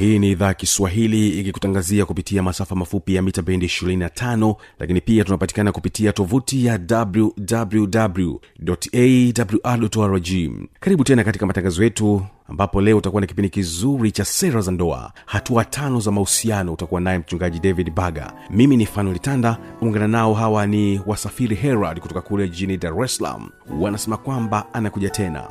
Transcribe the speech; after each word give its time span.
hii 0.00 0.18
ni 0.18 0.30
idhaa 0.30 0.54
kiswahili 0.54 1.40
ikikutangazia 1.40 2.06
kupitia 2.06 2.42
masafa 2.42 2.74
mafupi 2.74 3.14
ya 3.14 3.22
mita 3.22 3.42
bendi 3.42 3.66
25 3.66 4.54
lakini 4.78 5.00
pia 5.00 5.24
tunapatikana 5.24 5.72
kupitia 5.72 6.12
tovuti 6.12 6.66
ya 6.66 6.80
wwwawrrg 9.64 10.28
karibu 10.80 11.04
tena 11.04 11.24
katika 11.24 11.46
matangazo 11.46 11.84
yetu 11.84 12.22
ambapo 12.48 12.80
leo 12.80 12.96
utakuwa 12.98 13.20
na 13.20 13.26
kipindi 13.26 13.48
kizuri 13.50 14.12
cha 14.12 14.24
sera 14.24 14.60
za 14.60 14.72
ndoa. 14.72 15.12
Hatua 15.26 15.64
tano 15.64 16.00
za 16.00 16.10
mahusiano 16.10 16.72
utakuwa 16.72 17.00
naye 17.00 17.18
mchungaji 17.18 17.58
david 17.60 17.90
baga. 17.94 18.32
Mimi 18.50 18.76
ni 18.76 18.86
fanolitanda 18.86 19.58
ungana 19.80 20.08
nao 20.08 20.34
hawa 20.34 20.66
ni 20.66 21.00
wasafiri 21.06 21.56
herald 21.56 22.00
kutoka 22.00 22.20
kule 22.20 22.48
jijini 22.48 22.76
dar 22.76 23.04
es 23.04 23.16
salaam. 23.16 23.48
Wanasema 23.80 24.16
kwamba 24.16 24.74
anakuja 24.74 25.10
tena 25.10 25.44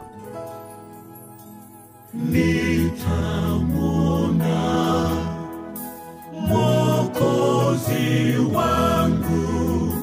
mwokozi 6.47 8.37
wangu. 8.53 9.93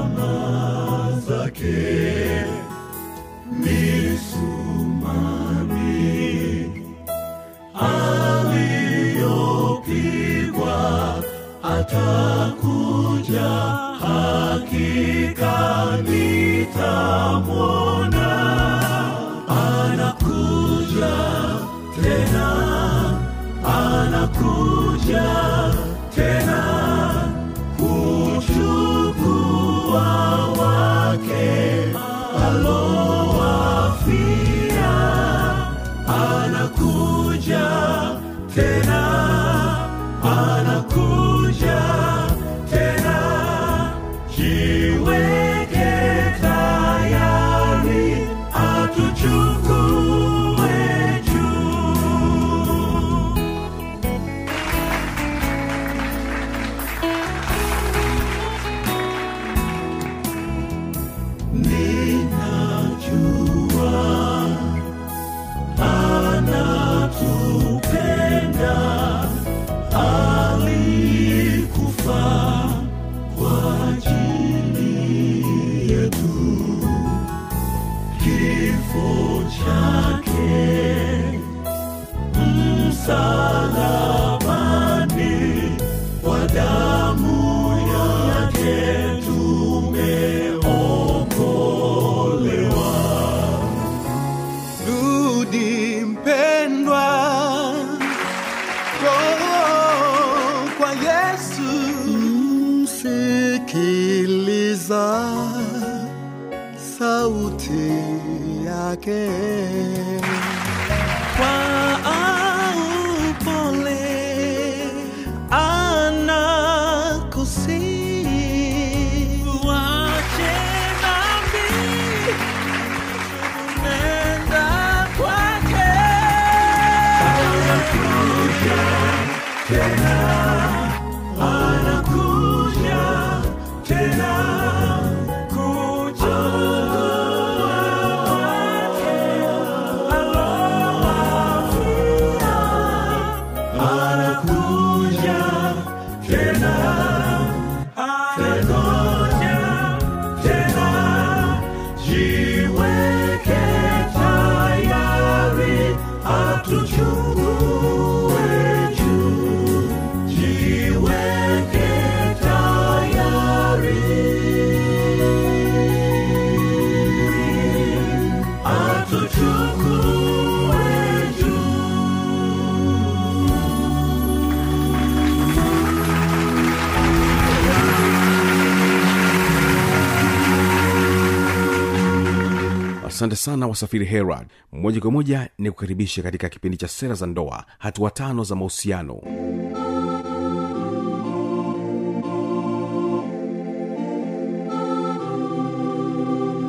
asante 183.14 183.36
sana 183.36 183.68
wasafiri 183.68 184.06
herald. 184.06 184.48
Moja 184.72 185.02
kwa 185.02 185.12
moja 185.12 185.50
ni 185.58 185.72
kukaribisha 185.72 186.24
katika 186.24 186.50
kipindi 186.50 186.78
cha 186.78 186.88
sera 186.88 187.16
za 187.16 187.26
ndoa 187.28 187.66
hatua 187.80 188.12
tano 188.12 188.44
za 188.44 188.56
mahusiano. 188.56 189.22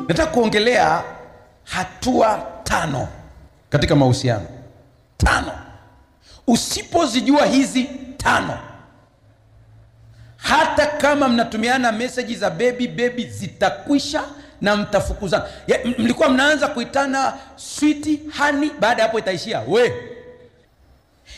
Nataka 0.07 0.31
kuongelea 0.31 1.03
hatua 1.63 2.45
tano 2.63 3.07
katika 3.69 3.95
mahusiano. 3.95 4.47
Tano. 5.17 5.51
Usipozijua 6.47 7.45
hizi 7.45 7.83
tano 8.17 8.57
hata 10.37 10.85
kama 10.87 11.27
mnatumiana 11.29 11.91
meseji 11.91 12.35
za 12.35 12.49
bebi 12.49 12.87
bebi 12.87 13.25
zitakwisha 13.27 14.23
na 14.61 14.75
mtafukuzana 14.75 15.45
mlikuwa 15.97 16.29
mnaanza 16.29 16.67
kuitana 16.67 17.33
switi 17.55 18.19
hani 18.33 18.71
baada 18.79 19.01
ya 19.01 19.07
hapo 19.07 19.19
itaishia. 19.19 19.59
We. 19.67 19.93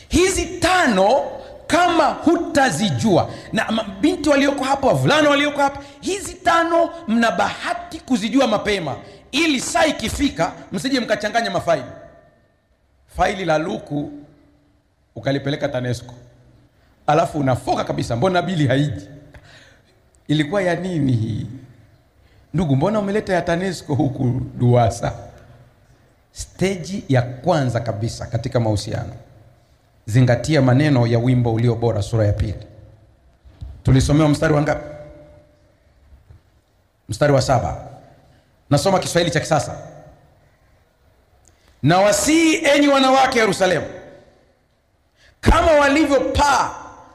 Hizi 0.08 0.46
tano 0.46 1.20
kama 1.66 2.04
hutazijua 2.06 3.30
na 3.52 3.70
ma- 3.70 3.84
binti 4.00 4.28
walioko 4.28 4.64
hapa 4.64 4.86
wavulana 4.86 5.30
walioko 5.30 5.60
hapa 5.60 5.82
hizi 6.00 6.34
tano 6.34 6.90
mna 7.08 7.30
bahati 7.30 8.00
kuzijua 8.00 8.46
mapema. 8.46 8.96
Ili 9.32 9.60
saa 9.60 9.86
ikifika 9.86 10.52
msije 10.72 11.00
mkachanganya 11.00 11.50
mafaili. 11.50 11.84
Faili 13.16 13.44
la 13.44 13.58
luku 13.58 14.12
ukalipeleka 15.16 15.68
tanesco. 15.68 16.14
Alafu 17.06 17.38
unafoka 17.38 17.84
kabisa 17.84 18.16
mbona 18.16 18.42
bili 18.42 18.66
haiji? 18.66 19.08
Ilikuwa 20.28 20.62
ya 20.62 20.74
nini 20.74 21.12
hii 21.12 21.46
ndugu 22.58 22.76
mbona 22.76 22.98
umeleta 22.98 23.34
ya 23.34 23.42
tanesco 23.42 23.94
huku 23.94 24.24
duasa 24.54 25.12
steji 26.32 27.04
ya 27.08 27.22
kwanza 27.22 27.80
kabisa 27.80 28.26
katika 28.26 28.60
mahusiano. 28.60 29.12
Zingatia 30.06 30.62
maneno 30.62 31.06
ya 31.06 31.18
wimbo 31.18 31.52
ulio 31.54 31.74
bora 31.74 32.02
sura 32.02 32.26
ya 32.26 32.32
pili. 32.32 32.66
Tulisomewa 33.82 34.28
mstari 34.28 34.54
wa 34.54 34.62
ngapi? 34.62 34.94
Mstari 37.08 37.32
wa 37.32 37.42
saba. 37.42 37.76
Nasoma 38.70 38.98
kiswahili 38.98 39.30
cha 39.30 39.40
kisasa. 39.40 39.78
Na 41.82 41.98
wasii 41.98 42.54
enyi 42.54 42.88
wanawake 42.88 43.38
yerusalemu 43.38 43.86
kama 45.40 45.72
walivyo 45.72 46.20
paa 46.20 46.70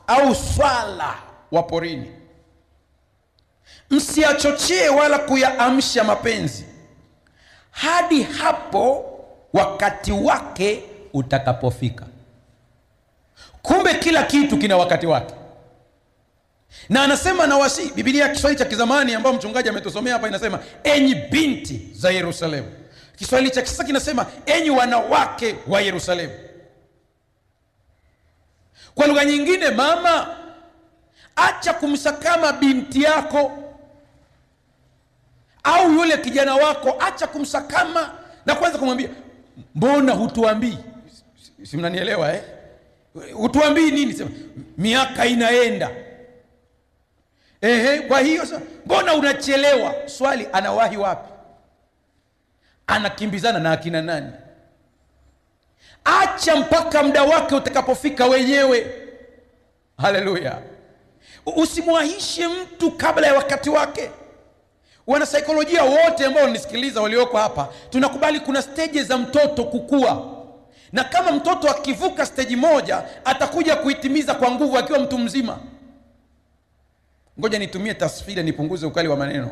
au 0.07 0.35
swala 0.35 1.15
wa 1.51 1.63
porini 1.63 2.11
msiyachochee 3.93 4.89
wala 4.89 5.19
kuyaamsha 5.19 6.03
mapenzi. 6.03 6.65
Hadi 7.71 8.23
hapo 8.23 9.05
wakati 9.53 10.11
wake 10.11 10.83
utakapofika. 11.13 12.05
Kumbe 13.61 13.93
kila 13.93 14.23
kitu 14.23 14.57
kina 14.57 14.77
wakati 14.77 15.07
wake. 15.07 15.33
Na 16.89 17.03
anasema 17.03 17.47
nawasi. 17.47 17.91
Biblia 17.95 18.23
ya 18.25 18.29
kiswahili 18.33 18.59
cha 18.59 18.65
kizamani 18.65 19.13
ambayo 19.15 19.35
mchungaji 19.35 19.69
ametusomea 19.69 20.13
hapa 20.13 20.27
inasema 20.27 20.59
enyi 20.83 21.15
binti 21.15 21.89
za 21.93 22.11
yerusalemu. 22.11 22.67
Kiswahili 23.17 23.51
cha 23.51 23.61
kisasa 23.61 23.83
kinasema 23.83 24.25
enyi 24.45 24.69
wanawake 24.69 25.55
wa 25.67 25.81
yerusalemu. 25.81 26.33
Kwa 28.95 29.07
lugha 29.07 29.25
nyingine 29.25 29.69
mama 29.71 30.37
acha 31.35 31.73
kumsakama 31.73 32.53
binti 32.53 33.03
yako 33.03 33.51
au 35.63 35.91
yule 35.91 36.17
kijana 36.17 36.55
wako 36.55 36.95
acha 36.99 37.27
kumsakama 37.27 38.11
na 38.45 38.55
kwanza 38.55 38.77
kumwambia 38.79 39.09
mbona 39.75 40.13
hutuambii? 40.13 40.77
Simnanielewa 41.63 41.67
si 41.67 41.77
mnanielewa 41.77 42.33
eh? 42.33 42.43
hutuambii 43.33 43.91
nini? 43.91 44.13
Sema 44.13 44.29
miaka 44.77 45.25
inaenda. 45.25 45.89
Ehe, 47.61 47.99
kwa 47.99 48.19
hiyo 48.19 48.43
mbona 48.85 49.13
unachelewa? 49.13 49.95
Swali 50.05 50.47
anawahi 50.53 50.97
wapi? 50.97 51.29
Anakimbizana 52.87 53.59
na 53.59 53.71
akina 53.71 54.01
nani? 54.01 54.31
Acha 56.05 56.55
mpaka 56.55 57.03
muda 57.03 57.23
wake 57.23 57.55
utakapofika 57.55 58.25
wenyewe. 58.25 58.91
Haleluya. 59.97 60.61
Usimwahishe 61.45 62.47
mtu 62.47 62.91
kabla 62.91 63.27
ya 63.27 63.33
wakati 63.33 63.69
wake 63.69 64.11
wanasaikolojia 65.07 65.83
wote 65.83 66.25
ambao 66.25 66.43
wanisikiliza 66.43 67.01
walioko 67.01 67.37
hapa 67.37 67.67
tunakubali 67.89 68.39
kuna 68.39 68.61
steji 68.61 69.03
za 69.03 69.17
mtoto 69.17 69.63
kukua. 69.63 70.33
Na 70.91 71.03
kama 71.03 71.31
mtoto 71.31 71.69
akivuka 71.69 72.25
steji 72.25 72.55
moja 72.55 73.03
atakuja 73.25 73.75
kuitimiza 73.75 74.33
kwa 74.33 74.51
nguvu 74.51 74.77
akiwa 74.77 74.99
mtu 74.99 75.17
mzima. 75.17 75.59
Ngoja 77.39 77.59
nitumie 77.59 77.93
tasfira 77.93 78.43
nipunguze 78.43 78.85
ukali 78.85 79.07
wa 79.07 79.15
maneno. 79.17 79.51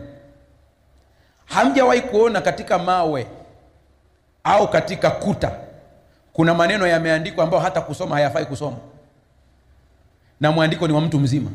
Hamjawahi 1.45 2.01
kuona 2.01 2.41
katika 2.41 2.79
mawe 2.79 3.27
au 4.43 4.67
katika 4.67 5.09
kuta 5.11 5.51
kuna 6.33 6.53
maneno 6.53 6.87
yameandikwa 6.87 7.43
ambayo 7.43 7.63
hata 7.63 7.81
kusoma 7.81 8.15
hayafai 8.15 8.45
kusoma. 8.45 8.77
Na 10.39 10.51
mwandiko 10.51 10.87
ni 10.87 10.93
wa 10.93 11.01
mtu 11.01 11.19
mzima 11.19 11.51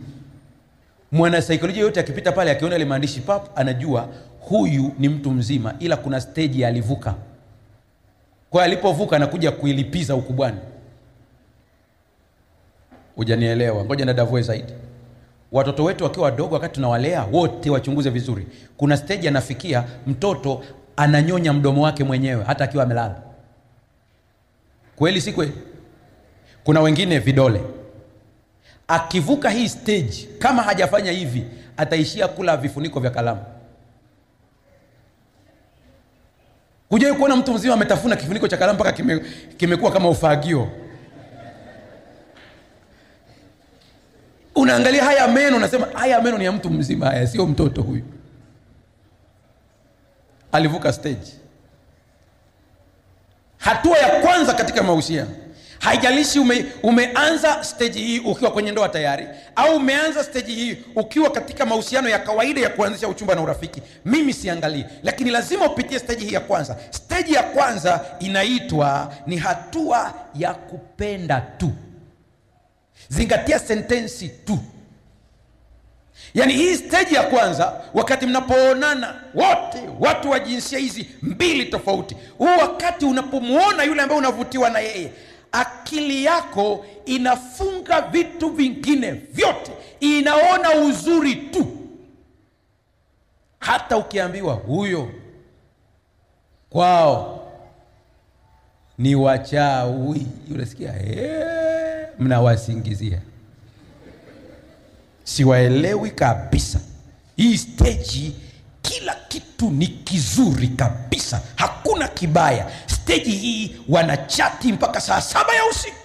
mwanasaikolojia 1.13 1.83
yote 1.83 2.01
akipita 2.01 2.33
pale 2.33 2.51
akiona 2.51 2.77
ile 2.77 2.85
maandishi 2.85 3.21
pap 3.21 3.59
anajua 3.59 4.09
huyu 4.41 4.93
ni 4.99 5.09
mtu 5.09 5.31
mzima 5.31 5.75
ila 5.79 5.97
kuna 5.97 6.21
steji 6.21 6.65
alivuka. 6.65 7.15
Kwa 8.51 8.65
alipovuka 8.65 9.17
anakuja 9.17 9.51
kuilipiza 9.51 10.15
ukubwani 10.15 10.59
hujanielewa? 13.17 13.85
Ngoja 13.85 14.05
nadavue 14.05 14.43
zaidi. 14.43 14.73
Watoto 15.53 15.85
wetu 15.85 16.05
wakiwa 16.05 16.25
wadogo 16.25 16.55
wakati 16.55 16.75
tunawalea 16.75 17.25
wote 17.33 17.71
wachunguze 17.71 18.11
vizuri. 18.11 18.47
Kuna 18.77 18.97
steji 18.97 19.29
anafikia 19.29 19.85
mtoto 20.07 20.63
ananyonya 20.97 21.53
mdomo 21.53 21.83
wake 21.83 22.05
mwenyewe 22.05 22.45
hata 22.45 22.65
akiwa 22.65 22.85
amelala. 22.85 23.23
Kweli 24.97 25.21
si 25.21 25.33
kweli? 25.33 25.53
Kuna 26.65 26.81
wengine 26.81 27.19
vidole 27.19 27.61
akivuka 28.89 29.51
hii 29.51 29.69
stage 29.69 30.29
kama 30.39 30.63
hajafanya 30.63 31.13
hivi 31.13 31.45
ataishia 31.77 32.29
kula 32.29 32.57
vifuniko 32.57 33.01
vya 33.01 33.11
kalamu. 33.11 33.45
Hujai 36.89 37.13
kuona 37.15 37.37
mtu 37.37 37.55
mzima 37.55 37.75
ametafuna 37.75 38.17
kifuniko 38.17 38.49
cha 38.49 38.57
kalamu 38.57 38.75
mpaka 38.77 38.93
kime, 38.93 39.21
kimekuwa 39.57 39.93
kama 39.93 40.09
ufagio. 40.09 40.69
Unaangalia 44.55 45.05
haya 45.05 45.29
meno 45.29 45.57
unasema 45.57 45.87
haya 45.95 46.21
meno 46.21 46.39
ni 46.39 46.45
ya 46.45 46.53
mtu 46.53 46.71
mzima 46.71 47.07
haya 47.07 47.27
sio 47.27 47.47
mtoto 47.47 47.83
huyu. 47.83 48.03
Alivuka 50.53 50.93
stage. 50.93 51.33
Hatua 53.59 53.99
ya 53.99 54.21
kwanza 54.21 54.55
katika 54.55 54.83
mahusiano 54.83 55.31
haijalishi 55.81 56.39
ume, 56.39 56.65
umeanza 56.83 57.65
steji 57.65 57.99
hii 58.03 58.19
ukiwa 58.19 58.51
kwenye 58.51 58.71
ndoa 58.73 58.89
tayari 58.89 59.27
au 59.57 59.77
umeanza 59.77 60.25
steji 60.25 60.55
hii 60.55 60.77
ukiwa 60.97 61.31
katika 61.31 61.67
mahusiano 61.67 62.09
ya 62.09 62.19
kawaida 62.19 62.61
ya 62.61 62.69
kuanzisha 62.71 63.09
uchumba 63.09 63.35
na 63.35 63.41
urafiki. 63.41 63.83
Mimi 64.05 64.33
siangalii 64.33 64.85
lakini 65.03 65.31
lazima 65.31 65.67
upitie 65.67 65.99
steji 65.99 66.25
hii 66.25 66.33
ya 66.35 66.41
kwanza. 66.41 66.77
Steji 66.91 67.33
ya 67.35 67.43
kwanza 67.43 68.01
inaitwa 68.21 69.15
ni 69.27 69.37
hatua 69.37 70.15
ya 70.35 70.55
kupenda 70.55 71.41
tu. 71.41 71.71
Zingatia 73.09 73.59
sentensi 73.59 74.29
tu. 74.29 74.59
Yaani 76.35 76.53
hii 76.53 76.77
steji 76.77 77.15
ya 77.15 77.23
kwanza 77.23 77.73
wakati 77.95 78.27
mnapoonana 78.27 79.15
wote 79.35 79.83
watu 80.01 80.31
wa 80.31 80.39
jinsia 80.41 80.79
hizi 80.79 81.07
mbili 81.23 81.65
tofauti 81.65 82.17
huu 82.39 82.45
wakati 82.61 83.05
unapomwona 83.05 83.83
yule 83.85 84.03
ambaye 84.03 84.19
unavutiwa 84.19 84.71
na 84.71 84.79
yeye 84.79 85.13
akili 85.53 86.25
yako 86.25 86.87
inafunga 87.07 88.01
vitu 88.01 88.51
vingine 88.51 89.13
vyote. 89.13 89.73
Inaona 90.01 90.75
uzuri 90.75 91.35
tu. 91.35 91.67
Hata 93.59 93.97
ukiambiwa 93.97 94.55
huyo 94.55 95.11
kwao 96.71 97.49
ni 98.99 99.15
wachawi. 99.15 100.27
Unasikia 100.55 100.95
"Eh, 101.07 102.09
mnawasingizia. 102.19 103.21
Siwaelewi 105.25 106.11
kabisa. 106.11 106.81
Hii 107.37 107.57
steji 107.59 108.37
kila 108.89 109.15
kitu 109.29 109.71
ni 109.71 109.87
kizuri 109.87 110.69
kabisa. 110.69 111.41
Hakuna 111.57 112.09
kibaya. 112.09 112.67
Steji 112.87 113.31
hii 113.31 113.77
wanachati 113.89 114.73
mpaka 114.73 115.01
saa 115.01 115.21
saba 115.21 115.55
ya 115.55 115.67
usiku. 115.67 115.97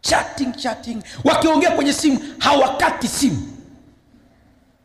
Chatting 0.00 0.52
chatting. 0.56 1.02
Wakiongea 1.24 1.70
kwenye 1.70 1.92
simu 1.92 2.20
hawakati 2.38 3.08
simu. 3.08 3.42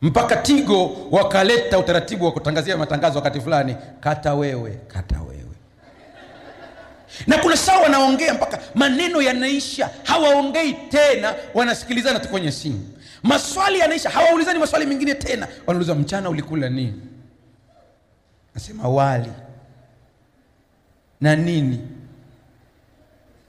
Mpaka 0.01 0.35
tigo 0.35 0.97
wakaleta 1.11 1.79
utaratibu 1.79 2.25
wa 2.25 2.31
kutangazia 2.31 2.77
matangazo 2.77 3.15
wakati 3.19 3.41
fulani. 3.41 3.75
Kata 3.99 4.33
wewe 4.33 4.79
kata 4.87 5.21
wewe 5.21 5.30
na 7.27 7.37
kuna 7.37 7.57
saa 7.57 7.79
wanaongea 7.79 8.33
mpaka 8.33 8.59
maneno 8.75 9.21
yanaisha 9.21 9.89
hawaongei 10.03 10.73
tena 10.73 11.35
wanasikilizana 11.53 12.19
tu 12.19 12.29
kwenye 12.29 12.51
simu. 12.51 12.89
Maswali 13.23 13.79
yanaisha 13.79 14.09
hawaulizani 14.09 14.59
maswali 14.59 14.85
mengine 14.85 15.15
tena. 15.15 15.47
Wanauliza 15.67 15.95
mchana 15.95 16.29
ulikula 16.29 16.69
nini? 16.69 17.01
Nasema 18.55 18.89
wali. 18.89 19.31
Na 21.21 21.35
nini? 21.35 21.87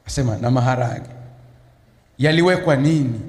Asema 0.06 0.36
na 0.36 0.50
maharage. 0.50 1.08
Yaliwekwa 2.18 2.76
nini? 2.76 3.20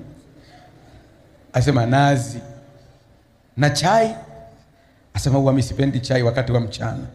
Asema 1.54 1.86
nazi. 1.86 2.40
Na 3.58 3.70
chai? 3.70 4.16
Asema 5.14 5.40
huwa 5.40 5.52
mimi 5.54 5.64
sipendi 5.64 6.00
chai 6.00 6.24
wakati 6.24 6.52
wa 6.52 6.60
mchana 6.60 7.06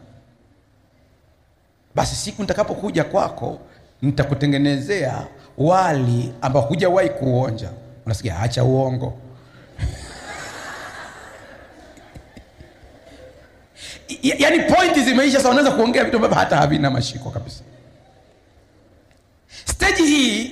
basi 1.95 2.15
siku 2.15 2.41
nitakapokuja 2.41 3.03
kwako 3.03 3.59
nitakutengenezea 4.01 5.27
wali 5.57 6.33
ambao 6.41 6.61
hujawahi 6.61 7.09
kuonja. 7.09 7.69
Unasikia 8.05 8.39
acha 8.39 8.63
uongo. 8.63 9.13
Ya- 14.23 14.35
yaani 14.39 14.59
pointi 14.59 15.01
zimeisha 15.01 15.37
sasa 15.37 15.49
unaweza 15.49 15.71
kuongea 15.71 16.03
vitu 16.03 16.15
ambavyo 16.15 16.37
hata 16.37 16.57
havina 16.57 16.89
mashiko 16.91 17.29
kabisa. 17.29 17.63
Steji 19.65 20.03
hii 20.05 20.51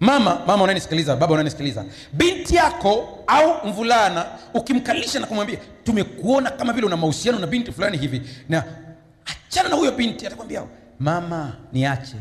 mama 0.00 0.42
mama 0.46 0.64
unanisikiliza 0.64 1.16
baba 1.16 1.34
unanisikiliza. 1.34 1.84
Binti 2.12 2.56
yako 2.56 3.18
au 3.26 3.66
mvulana 3.68 4.26
ukimkalisha 4.54 5.20
na 5.20 5.26
kumwambia 5.26 5.58
tumekuona 5.84 6.50
kama 6.50 6.72
vile 6.72 6.86
una 6.86 6.96
mahusiano 6.96 7.38
na 7.38 7.46
binti 7.46 7.72
fulani 7.72 7.96
hivi 7.98 8.22
na 8.48 8.64
achana 9.24 9.68
na 9.68 9.76
huyo 9.76 9.92
binti 9.92 10.26
atakwambia 10.26 10.62
mama 11.00 11.52
niache. 11.72 12.16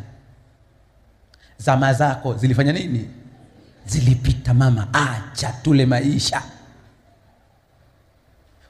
Zama 1.58 1.94
zako 1.94 2.34
zilifanya 2.34 2.74
nini? 2.74 3.10
Zilipita 3.86 4.54
mama 4.54 4.88
acha 4.94 5.54
tule 5.62 5.86
maisha. 5.86 6.42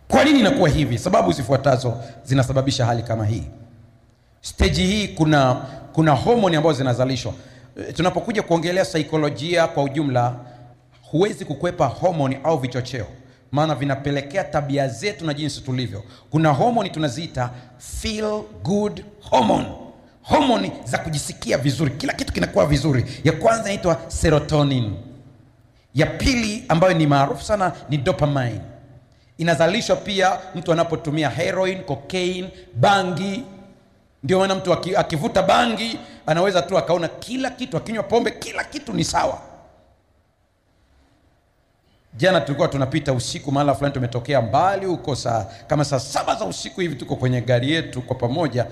Kwa 0.07 0.23
nini 0.23 0.39
inakuwa 0.39 0.69
hivi? 0.69 0.97
Sababu 0.97 1.31
zifuatazo 1.31 2.03
zinasababisha 2.23 2.85
hali 2.85 3.03
kama 3.03 3.25
hii. 3.25 3.43
Steji 4.41 4.85
hii 4.85 5.07
kuna 5.07 5.55
kuna 5.93 6.11
homoni 6.11 6.55
ambazo 6.55 6.77
zinazalishwa. 6.77 7.33
E, 7.89 7.93
tunapokuja 7.93 8.43
kuongelea 8.43 8.85
saikolojia 8.85 9.67
kwa 9.67 9.83
ujumla 9.83 10.35
huwezi 11.11 11.45
kukwepa 11.45 11.85
homoni 11.88 12.38
au 12.43 12.57
vichocheo 12.57 13.07
maana 13.51 13.75
vinapelekea 13.75 14.43
tabia 14.43 14.88
zetu 14.88 15.25
na 15.25 15.34
jinsi 15.34 15.62
tulivyo. 15.62 16.03
Kuna 16.29 16.50
homoni 16.50 16.89
tunaziita 16.89 17.50
feel 17.77 18.41
good 18.63 19.03
hormone. 19.22 19.67
Homoni 20.22 20.72
za 20.86 20.98
kujisikia 20.98 21.58
vizuri. 21.58 21.91
Kila 21.91 22.13
kitu 22.13 22.34
kinakuwa 22.34 22.65
vizuri. 22.65 23.05
Ya 23.24 23.31
kwanza 23.31 23.63
inaitwa 23.63 24.01
serotonin. 24.08 24.93
Ya 25.96 26.05
pili 26.05 26.63
ambayo 26.67 26.93
ni 26.93 27.08
maarufu 27.08 27.43
sana 27.43 27.72
ni 27.89 27.98
dopamine. 27.98 28.62
Inazalishwa 29.38 29.96
pia 29.96 30.39
mtu 30.55 30.72
anapotumia 30.72 31.29
heroin 31.29 31.84
cocaine 31.84 32.50
bangi. 32.75 33.43
Ndio 34.24 34.39
maana 34.39 34.55
mtu 34.55 34.74
akivuta 34.98 35.43
bangi 35.43 36.00
anaweza 36.25 36.62
tu 36.62 36.77
akaona 36.77 37.08
kila 37.08 37.50
kitu 37.50 37.77
akinywa 37.77 38.03
pombe 38.03 38.31
kila 38.31 38.63
kitu 38.63 38.93
ni 38.93 39.03
sawa 39.03 39.41
jana 42.18 42.41
tulikuwa 42.41 42.68
tunapita 42.68 43.13
usiku 43.13 43.51
mahala 43.51 43.75
fulani 43.75 43.94
tumetokea 43.94 44.41
mbali 44.41 44.86
huko 44.86 45.15
saa 45.15 45.46
kama 45.68 45.86
saa 45.86 46.00
saba 46.00 46.36
za 46.36 46.46
usiku 46.46 46.82
hivi 46.82 46.96
tuko 46.96 47.15
kwenye 47.15 47.41
gari 47.41 47.72
yetu 47.72 48.01
kwa 48.01 48.15
pamoja 48.15 48.65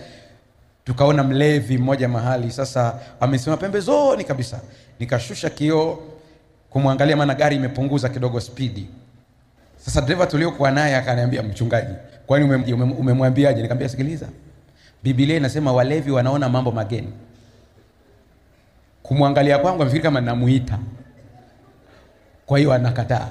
tukaona 0.85 1.23
mlevi 1.23 1.77
mmoja 1.77 2.07
mahali. 2.07 2.51
Sasa 2.51 2.99
amesimama 3.19 3.61
pembezoni 3.61 4.23
kabisa 4.23 4.59
nikashusha 4.99 5.49
kioo 5.49 5.99
kumwangalia 6.69 7.15
maana 7.17 7.35
gari 7.35 7.55
imepunguza 7.55 8.09
kidogo 8.09 8.39
spidi 8.39 8.87
sasa 9.77 10.01
dereva 10.01 10.25
tuliokuwa 10.27 10.71
naye 10.71 10.95
akaniambia 10.95 11.43
mchungaji 11.43 11.93
kwani 12.27 12.45
umem- 12.45 12.73
umem- 12.73 12.99
umemwambiaje? 12.99 13.55
Nikamwambia 13.61 13.89
sikiliza 13.89 14.27
biblia 15.03 15.37
inasema 15.37 15.73
walevi 15.73 16.11
wanaona 16.11 16.49
mambo 16.49 16.71
mageni. 16.71 17.13
Kumwangalia 19.03 19.57
kwangu 19.57 19.81
amefikiri 19.81 20.03
kama 20.03 20.21
namuita 20.21 20.79
kwa 22.49 22.57
hiyo 22.59 22.73
anakataa. 22.73 23.29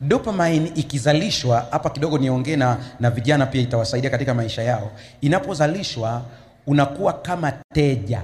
Dopamine 0.00 0.72
ikizalishwa 0.74 1.66
hapa 1.70 1.90
kidogo 1.90 2.18
niongee 2.18 2.56
na, 2.56 2.78
na 3.00 3.10
vijana 3.10 3.46
pia 3.46 3.60
itawasaidia 3.60 4.10
katika 4.10 4.34
maisha 4.34 4.62
yao. 4.62 4.90
Inapozalishwa 5.20 6.22
unakuwa 6.66 7.12
kama 7.12 7.52
teja. 7.74 8.22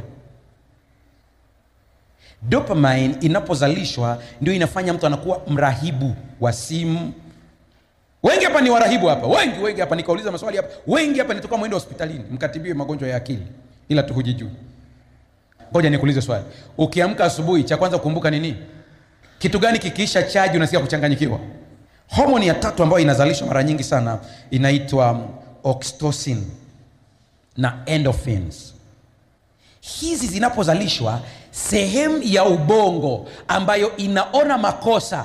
Dopamine 2.42 3.16
inapozalishwa 3.20 4.22
ndio 4.40 4.54
inafanya 4.54 4.92
mtu 4.92 5.06
anakuwa 5.06 5.40
mrahibu 5.48 6.14
wa 6.40 6.52
simu. 6.52 7.12
Wengi 8.22 8.44
hapa 8.44 8.60
ni 8.60 8.70
warahibu 8.70 9.06
hapa. 9.06 9.26
Wengi 9.26 9.58
wengi 9.60 9.80
hapa. 9.80 9.96
Nikauliza 9.96 10.32
maswali 10.32 10.56
hapa. 10.56 10.68
Wengi 10.86 11.18
hapa 11.18 11.34
nitoka 11.34 11.56
mwendo 11.56 11.76
hospitalini. 11.76 12.24
Mkatibiwe 12.30 12.74
magonjwa 12.74 13.08
ya 13.08 13.16
akili. 13.16 13.46
Ila 13.88 14.02
tu 14.02 14.14
hujijui 14.14 14.50
ngoja 15.72 15.90
nikuulize 15.90 16.22
swali. 16.22 16.44
Ukiamka 16.78 17.24
asubuhi 17.24 17.64
cha 17.64 17.76
kwanza 17.76 17.96
kukumbuka 17.98 18.30
ni 18.30 18.40
nini? 18.40 18.56
Kitu 19.38 19.58
gani 19.58 19.78
kikiisha 19.78 20.22
chaji 20.22 20.56
unasikia 20.56 20.80
kuchanganyikiwa? 20.80 21.38
Homoni 22.08 22.46
ya 22.46 22.54
tatu 22.54 22.82
ambayo 22.82 23.02
inazalishwa 23.02 23.46
mara 23.46 23.62
nyingi 23.62 23.84
sana 23.84 24.18
inaitwa 24.50 25.10
um, 25.12 25.28
oxytocin 25.64 26.46
na 27.56 27.78
endorphins. 27.86 28.74
Hizi 29.80 30.26
zinapozalishwa 30.26 31.20
sehemu 31.50 32.22
ya 32.22 32.44
ubongo 32.44 33.28
ambayo 33.48 33.96
inaona 33.96 34.58
makosa 34.58 35.24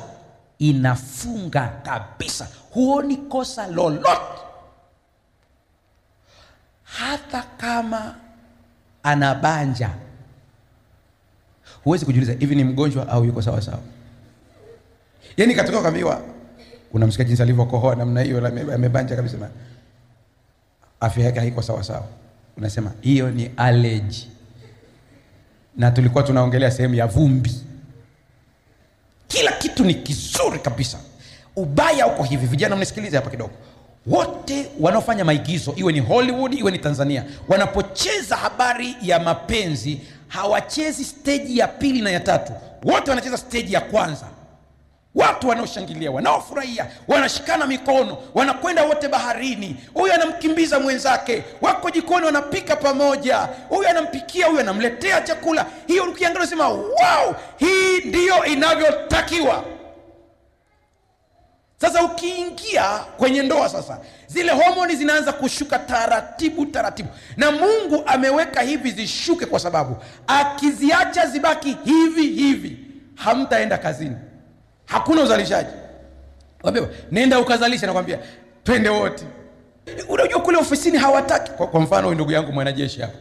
inafunga 0.59 1.67
kabisa. 1.83 2.47
Huoni 2.73 3.17
kosa 3.17 3.67
lolote. 3.67 4.09
Hata 6.83 7.43
kama 7.57 8.15
anabanja 9.03 9.89
huwezi 11.83 12.05
kujiuliza 12.05 12.33
hivi 12.33 12.55
ni 12.55 12.63
mgonjwa 12.63 13.07
au 13.09 13.25
yuko 13.25 13.41
sawa 13.41 13.61
sawa? 13.61 13.79
Yaani 15.37 15.55
katoka 15.55 15.79
ukaambiwa 15.79 16.21
unamsikia 16.93 17.25
jinsi 17.25 17.41
alivyokohoa 17.41 17.95
namna 17.95 18.21
hiyo 18.21 18.47
amebanja 18.75 19.15
kabisa 19.15 19.37
afya 20.99 21.25
yake 21.25 21.39
haiko 21.39 21.61
sawa 21.61 21.83
sawa. 21.83 22.03
Unasema 22.57 22.91
hiyo 23.01 23.31
ni 23.31 23.51
allergy. 23.57 24.27
Na 25.77 25.91
tulikuwa 25.91 26.23
tunaongelea 26.23 26.71
sehemu 26.71 26.95
ya 26.95 27.07
vumbi. 27.07 27.51
Kila 29.27 29.51
kitu 29.51 29.83
ni 29.85 29.93
kizuri 29.93 30.59
kabisa. 30.59 30.97
Ubaya 31.55 32.07
uko 32.07 32.23
hivi 32.23 32.45
vijana 32.45 32.75
mnisikilize 32.75 33.15
hapa 33.17 33.29
kidogo. 33.29 33.51
Wote 34.07 34.65
wanaofanya 34.79 35.25
maigizo 35.25 35.73
iwe 35.75 35.93
ni 35.93 35.99
hollywood 35.99 36.53
iwe 36.53 36.71
ni 36.71 36.79
tanzania 36.79 37.25
wanapocheza 37.47 38.35
habari 38.35 38.95
ya 39.01 39.19
mapenzi 39.19 40.01
hawachezi 40.31 41.05
steji 41.05 41.57
ya 41.57 41.67
pili 41.67 42.01
na 42.01 42.09
ya 42.11 42.19
tatu. 42.19 42.53
Wote 42.83 43.09
wanacheza 43.09 43.37
steji 43.37 43.73
ya 43.73 43.81
kwanza. 43.81 44.25
Watu 45.15 45.47
wanaoshangilia 45.49 46.11
wanaofurahia 46.11 46.87
wanashikana 47.07 47.67
mikono 47.67 48.17
wanakwenda 48.33 48.83
wote 48.83 49.07
baharini. 49.07 49.75
Huyu 49.93 50.13
anamkimbiza 50.13 50.79
mwenzake 50.79 51.43
wako 51.61 51.89
jikoni 51.89 52.25
wanapika 52.25 52.75
pamoja. 52.75 53.37
Huyu 53.69 53.87
anampikia 53.89 54.45
huyu 54.45 54.59
anamletea 54.59 55.21
chakula. 55.21 55.65
Hiyo 55.87 56.03
ukiangalia 56.03 56.39
unasema 56.41 56.67
wow 56.69 57.35
hii 57.57 57.99
ndiyo 58.05 58.45
inavyotakiwa 58.45 59.63
sasa 61.81 62.03
ukiingia 62.03 62.83
kwenye 63.17 63.43
ndoa 63.43 63.69
sasa 63.69 63.99
zile 64.27 64.51
homoni 64.51 64.95
zinaanza 64.95 65.33
kushuka 65.33 65.79
taratibu 65.79 66.65
taratibu. 66.65 67.09
Na 67.37 67.51
mungu 67.51 68.03
ameweka 68.05 68.61
hivi 68.61 68.91
zishuke 68.91 69.45
kwa 69.45 69.59
sababu 69.59 69.97
akiziacha 70.27 71.25
zibaki 71.27 71.77
hivi 71.83 72.27
hivi. 72.27 72.77
Hamtaenda 73.15 73.77
kazini. 73.77 74.15
Hakuna 74.85 75.21
uzalishaji. 75.21 75.69
Wambiwa 76.63 76.89
nenda 77.11 77.39
ukazalisha 77.39 77.87
nakwambia 77.87 78.19
twende 78.63 78.89
wote. 78.89 79.25
Unajua 80.09 80.41
kule 80.41 80.57
ofisini 80.57 80.97
hawataki. 80.97 81.51
Kwa, 81.51 81.67
kwa 81.67 81.79
mfano 81.81 82.13
ndugu 82.13 82.31
yangu 82.31 82.51
mwanajeshi 82.51 83.01
hapa. 83.01 83.17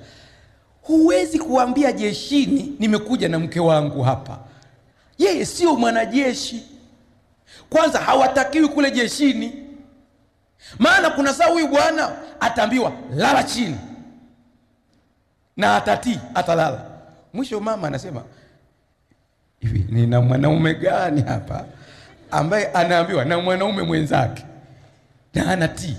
Huwezi 0.82 1.38
kuambia 1.38 1.92
jeshini 1.92 2.76
nimekuja 2.78 3.28
na 3.28 3.38
mke 3.38 3.60
wangu 3.60 4.02
hapa. 4.02 4.38
Yeye 5.18 5.46
sio 5.46 5.76
mwanajeshi 5.76 6.62
kwanza 7.70 7.98
hawatakiwi 7.98 8.68
kule 8.68 8.90
jeshini. 8.90 9.52
Maana 10.78 11.10
kuna 11.10 11.34
saa 11.34 11.46
huyu 11.46 11.68
bwana 11.68 12.10
ataambiwa 12.40 12.92
lala 13.14 13.42
chini. 13.44 13.78
Na 15.56 15.76
atatii 15.76 16.18
atalala. 16.34 16.84
Mwisho 17.32 17.60
mama 17.60 17.86
anasema 17.88 18.22
hivi 19.60 19.84
nina 19.88 20.20
mwanaume 20.20 20.74
gani 20.74 21.22
hapa 21.22 21.64
ambaye 22.30 22.66
anaambiwa 22.66 23.24
na 23.24 23.38
mwanaume 23.38 23.82
mwenzake 23.82 24.44
na 25.34 25.50
anatii? 25.52 25.96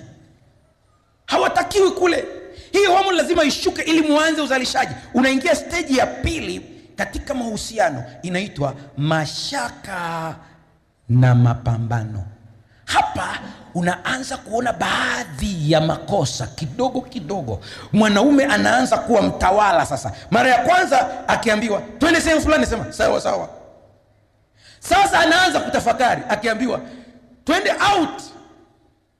Hawatakiwi 1.25 1.91
kule. 1.91 2.25
Hii 2.71 2.85
homoni 2.85 3.17
lazima 3.17 3.43
ishuke 3.43 3.81
ili 3.81 4.01
muanze 4.01 4.41
uzalishaji. 4.41 4.93
Unaingia 5.13 5.55
steji 5.55 5.97
ya 5.97 6.05
pili 6.07 6.61
katika 6.95 7.33
mahusiano 7.33 8.03
inaitwa 8.21 8.75
mashaka 8.97 10.35
na 11.19 11.35
mapambano. 11.35 12.23
Hapa 12.85 13.39
unaanza 13.73 14.37
kuona 14.37 14.73
baadhi 14.73 15.71
ya 15.71 15.81
makosa 15.81 16.47
kidogo 16.47 17.01
kidogo. 17.01 17.61
Mwanaume 17.93 18.45
anaanza 18.45 18.97
kuwa 18.97 19.21
mtawala 19.21 19.85
sasa. 19.85 20.11
Mara 20.31 20.49
ya 20.49 20.65
kwanza 20.65 21.27
akiambiwa 21.27 21.81
twende 21.99 22.21
sehemu 22.21 22.41
fulani 22.41 22.65
sema 22.65 22.93
sawa 22.93 23.21
sawa. 23.21 23.49
Sasa 24.79 25.19
anaanza 25.19 25.59
kutafakari 25.59 26.21
akiambiwa 26.29 26.81
twende 27.45 27.71
out. 27.71 28.21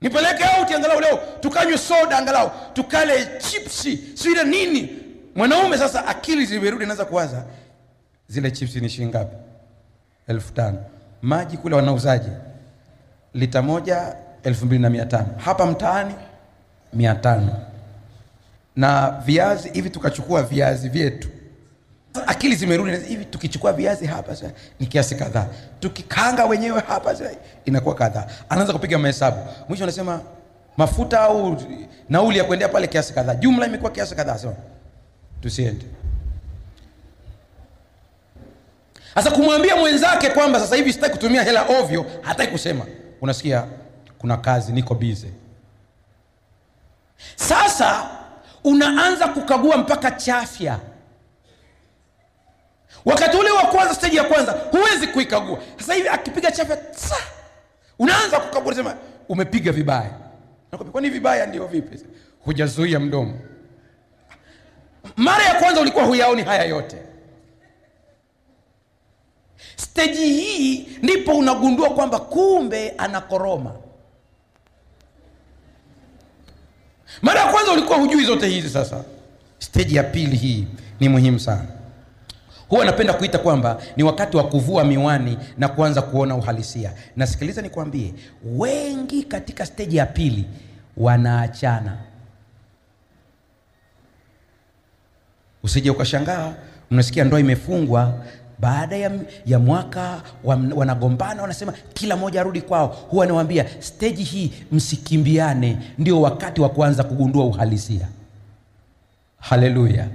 Nipeleke 0.00 0.44
out 0.58 0.70
angalau 0.70 1.00
leo. 1.00 1.18
Tukanywe 1.40 1.78
soda 1.78 2.18
angalau. 2.18 2.50
Tukale 2.72 3.28
chipsi. 3.38 3.96
Sile 4.14 4.44
nini? 4.44 4.98
Mwanaume 5.34 5.78
sasa 5.78 6.06
akili 6.06 6.46
zimerudi 6.46 6.84
anaanza 6.84 7.04
kuwaza 7.04 7.44
zile 8.28 8.50
chipsi 8.50 8.80
ni 8.80 8.88
shilingi 8.88 9.10
ngapi? 9.10 9.36
Elfu 10.28 10.52
tano 10.52 10.78
maji 11.22 11.56
kule 11.56 11.76
wanauzaje? 11.76 12.28
Lita 13.34 13.62
moja 13.62 14.16
elfu 14.42 14.66
mbili 14.66 14.82
na 14.82 14.90
mia 14.90 15.06
tano. 15.06 15.28
Hapa 15.36 15.66
mtaani 15.66 16.14
mia 16.92 17.14
tano. 17.14 17.56
Na 18.76 19.10
viazi 19.26 19.70
hivi 19.70 19.90
tukachukua 19.90 20.42
viazi 20.42 20.88
vyetu. 20.88 21.28
Akili 22.26 22.54
zimerudi 22.56 22.96
hivi 22.96 23.24
tukichukua 23.24 23.72
viazi 23.72 24.06
hapa 24.06 24.36
sasa 24.36 24.52
ni 24.80 24.86
kiasi 24.86 25.14
kadhaa. 25.14 25.46
Tukikanga 25.80 26.44
wenyewe 26.44 26.82
hapa 26.86 27.14
sasa 27.16 27.30
inakuwa 27.64 27.94
kadhaa. 27.94 28.26
Anaanza 28.48 28.72
kupiga 28.72 28.98
mahesabu. 28.98 29.36
Mwisho 29.68 29.84
anasema 29.84 30.20
mafuta 30.76 31.20
au 31.20 31.56
nauli 32.08 32.38
ya 32.38 32.44
kuendea 32.44 32.68
pale 32.68 32.86
kiasi 32.86 33.12
kadhaa. 33.14 33.34
Jumla 33.34 33.66
imekuwa 33.66 33.90
kiasi 33.90 34.14
kadhaa 34.14 34.38
sema 34.38 34.54
tusiende 35.40 35.86
sasa 39.14 39.30
kumwambia 39.30 39.76
mwenzake 39.76 40.30
kwamba 40.30 40.60
sasa 40.60 40.76
hivi 40.76 40.92
sitaki 40.92 41.12
kutumia 41.12 41.42
hela 41.42 41.66
ovyo 41.80 42.06
hataki 42.22 42.52
kusema. 42.52 42.86
Unasikia 43.20 43.64
kuna 44.18 44.36
kazi 44.36 44.72
niko 44.72 44.94
bize 44.94 45.28
sasa 47.36 48.08
unaanza 48.64 49.28
kukagua 49.28 49.76
mpaka 49.76 50.10
chafya. 50.10 50.78
Wakati 53.04 53.36
ule 53.36 53.50
wa 53.50 53.62
kwanza 53.62 53.94
steji 53.94 54.16
ya 54.16 54.24
kwanza 54.24 54.52
huwezi 54.52 55.06
kuikagua. 55.06 55.58
Sasa 55.78 55.94
hivi 55.94 56.08
akipiga 56.08 56.50
chafya 56.52 56.76
tsa, 56.76 57.16
unaanza 57.98 58.40
kukagua 58.40 58.74
sema 58.74 58.94
umepiga 59.28 59.72
vibaya. 59.72 60.10
Kwani 60.92 61.10
vibaya 61.10 61.46
ndio 61.46 61.66
vipi? 61.66 61.98
Hujazuia 62.44 63.00
mdomo. 63.00 63.38
Mara 65.16 65.44
ya 65.44 65.54
kwanza 65.54 65.80
ulikuwa 65.80 66.04
huyaoni 66.04 66.42
haya 66.42 66.64
yote 66.64 66.96
steji 69.76 70.24
hii 70.32 70.88
ndipo 71.02 71.32
unagundua 71.32 71.90
kwamba 71.90 72.18
kumbe 72.20 72.90
anakoroma 72.90 73.72
mara 77.22 77.40
ya 77.40 77.52
kwanza 77.52 77.72
ulikuwa 77.72 77.98
hujui 77.98 78.24
zote 78.24 78.48
hizi 78.48 78.70
sasa. 78.70 79.04
Steji 79.58 79.96
ya 79.96 80.02
pili 80.02 80.36
hii 80.36 80.66
ni 81.00 81.08
muhimu 81.08 81.40
sana. 81.40 81.64
Huwa 82.68 82.84
napenda 82.84 83.12
kuita 83.14 83.38
kwamba 83.38 83.82
ni 83.96 84.02
wakati 84.02 84.36
wa 84.36 84.44
kuvua 84.48 84.84
miwani 84.84 85.38
na 85.58 85.68
kuanza 85.68 86.02
kuona 86.02 86.34
uhalisia. 86.36 86.92
Nasikiliza 87.16 87.62
nikwambie 87.62 88.14
wengi 88.44 89.22
katika 89.22 89.66
steji 89.66 89.96
ya 89.96 90.06
pili 90.06 90.44
wanaachana. 90.96 91.98
Usije 95.62 95.90
ukashangaa 95.90 96.54
unasikia 96.90 97.24
ndoa 97.24 97.40
imefungwa 97.40 98.14
baada 98.58 98.96
ya, 98.96 99.10
ya 99.46 99.58
mwaka 99.58 100.20
wanagombana 100.74 101.42
wanasema 101.42 101.72
kila 101.94 102.16
mmoja 102.16 102.40
arudi 102.40 102.60
kwao. 102.60 102.86
Huwa 102.86 103.24
anawaambia 103.24 103.66
steji 103.80 104.22
hii 104.22 104.52
msikimbiane 104.72 105.78
ndio 105.98 106.20
wakati 106.20 106.60
wa 106.60 106.68
kuanza 106.68 107.04
kugundua 107.04 107.44
uhalisia. 107.44 108.08
Haleluya. 109.38 110.06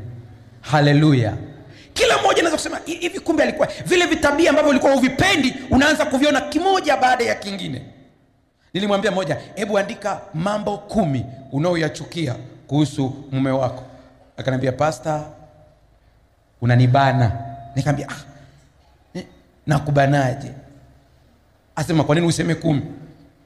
Haleluya. 0.61 1.33
Kila 1.93 2.17
mmoja 2.17 2.33
anaweza 2.39 2.57
kusema 2.57 2.79
hivi 2.85 3.19
kumbe 3.19 3.43
alikuwa 3.43 3.67
vile 3.85 4.05
vitabia 4.05 4.49
ambavyo 4.49 4.69
ulikuwa 4.71 4.93
huvipendi 4.93 5.55
unaanza 5.71 6.05
kuviona 6.05 6.41
kimoja 6.41 6.97
baada 6.97 7.23
ya 7.23 7.35
kingine. 7.35 7.81
Nilimwambia 8.73 9.11
moja 9.11 9.37
hebu 9.55 9.77
andika 9.77 10.21
mambo 10.33 10.77
kumi 10.77 11.25
unaoyachukia 11.51 12.35
kuhusu 12.67 13.13
mume 13.31 13.51
wako. 13.51 13.83
Akaniambia 14.37 14.71
pasta 14.71 15.23
unanibana 16.61 17.31
nikaambia 17.77 18.09
ah, 18.09 18.15
nakubanaje? 19.67 20.51
Asema 21.75 22.03
kwa 22.03 22.15
nini 22.15 22.27
useme 22.27 22.55
kumi? 22.55 22.81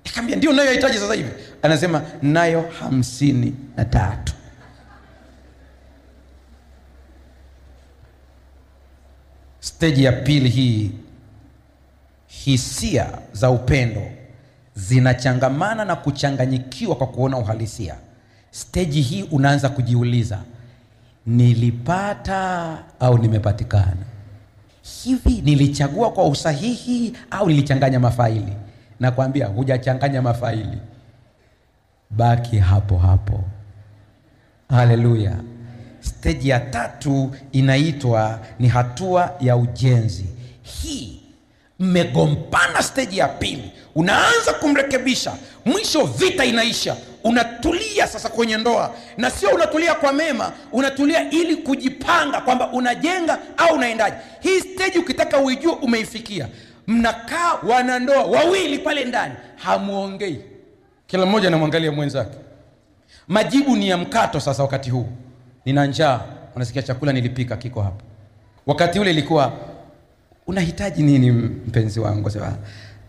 Nikaambia 0.05 0.35
ndio 0.35 0.53
nayohitaji 0.53 0.97
sasa 0.97 1.13
hivi. 1.13 1.29
Anasema 1.61 2.01
nayo 2.21 2.61
hamsini 2.79 3.55
na 3.77 3.85
tatu. 3.85 4.33
Steji 9.59 10.03
ya 10.03 10.11
pili 10.11 10.49
hii 10.49 10.91
hisia 12.27 13.07
za 13.33 13.49
upendo 13.49 14.01
zinachangamana 14.75 15.85
na 15.85 15.95
kuchanganyikiwa 15.95 16.95
kwa 16.95 17.07
kuona 17.07 17.37
uhalisia. 17.37 17.95
Steji 18.51 19.01
hii 19.01 19.23
unaanza 19.23 19.69
kujiuliza 19.69 20.39
nilipata 21.25 22.77
au 22.99 23.17
nimepatikana 23.17 24.10
hivi 25.03 25.41
nilichagua 25.41 26.11
kwa 26.11 26.27
usahihi 26.27 27.13
au 27.31 27.47
nilichanganya 27.47 27.99
mafaili? 27.99 28.53
Nakwambia 28.99 29.47
hujachanganya 29.47 30.21
mafaili. 30.21 30.77
Baki 32.09 32.57
hapo 32.57 32.97
hapo. 32.97 33.43
Haleluya. 34.69 35.35
Steji 35.99 36.49
ya 36.49 36.59
tatu 36.59 37.31
inaitwa 37.51 38.39
ni 38.59 38.67
hatua 38.67 39.35
ya 39.39 39.57
ujenzi. 39.57 40.25
Hii 40.61 41.21
mmegombana 41.79 42.83
steji 42.83 43.17
ya 43.17 43.27
pili. 43.27 43.71
Unaanza 43.95 44.53
kumrekebisha. 44.53 45.33
Mwisho 45.65 46.05
vita 46.05 46.45
inaisha 46.45 46.95
unatulia 47.23 48.07
sasa 48.07 48.29
kwenye 48.29 48.57
ndoa. 48.57 48.95
Na 49.17 49.29
sio 49.31 49.49
unatulia 49.49 49.93
kwa 49.95 50.13
mema 50.13 50.51
unatulia 50.71 51.29
ili 51.29 51.55
kujipanga 51.55 52.41
kwamba 52.41 52.71
unajenga 52.71 53.39
au 53.57 53.75
unaendaje. 53.75 54.15
Hii 54.39 54.59
steji 54.59 54.99
ukitaka 54.99 55.37
uijue 55.37 55.71
umeifikia. 55.73 56.47
Mnakaa 56.87 57.53
wanandoa 57.69 58.23
wawili 58.23 58.79
pale 58.79 59.05
ndani 59.05 59.33
hamwongei 59.55 60.41
kila 61.07 61.25
mmoja 61.25 61.47
anamwangalia 61.47 61.91
mwenzake. 61.91 62.37
Majibu 63.27 63.75
ni 63.75 63.89
ya 63.89 63.97
mkato 63.97 64.39
sasa 64.39 64.63
wakati 64.63 64.89
huu. 64.89 65.07
Nina 65.65 65.85
njaa 65.85 66.19
unasikia 66.55 66.81
chakula 66.81 67.13
nilipika 67.13 67.57
kiko 67.57 67.81
hapa. 67.81 68.03
Wakati 68.67 68.99
ule 68.99 69.11
ilikuwa 69.11 69.53
unahitaji 70.47 71.03
nini 71.03 71.31
mpenzi 71.31 71.99
wangu 71.99 72.29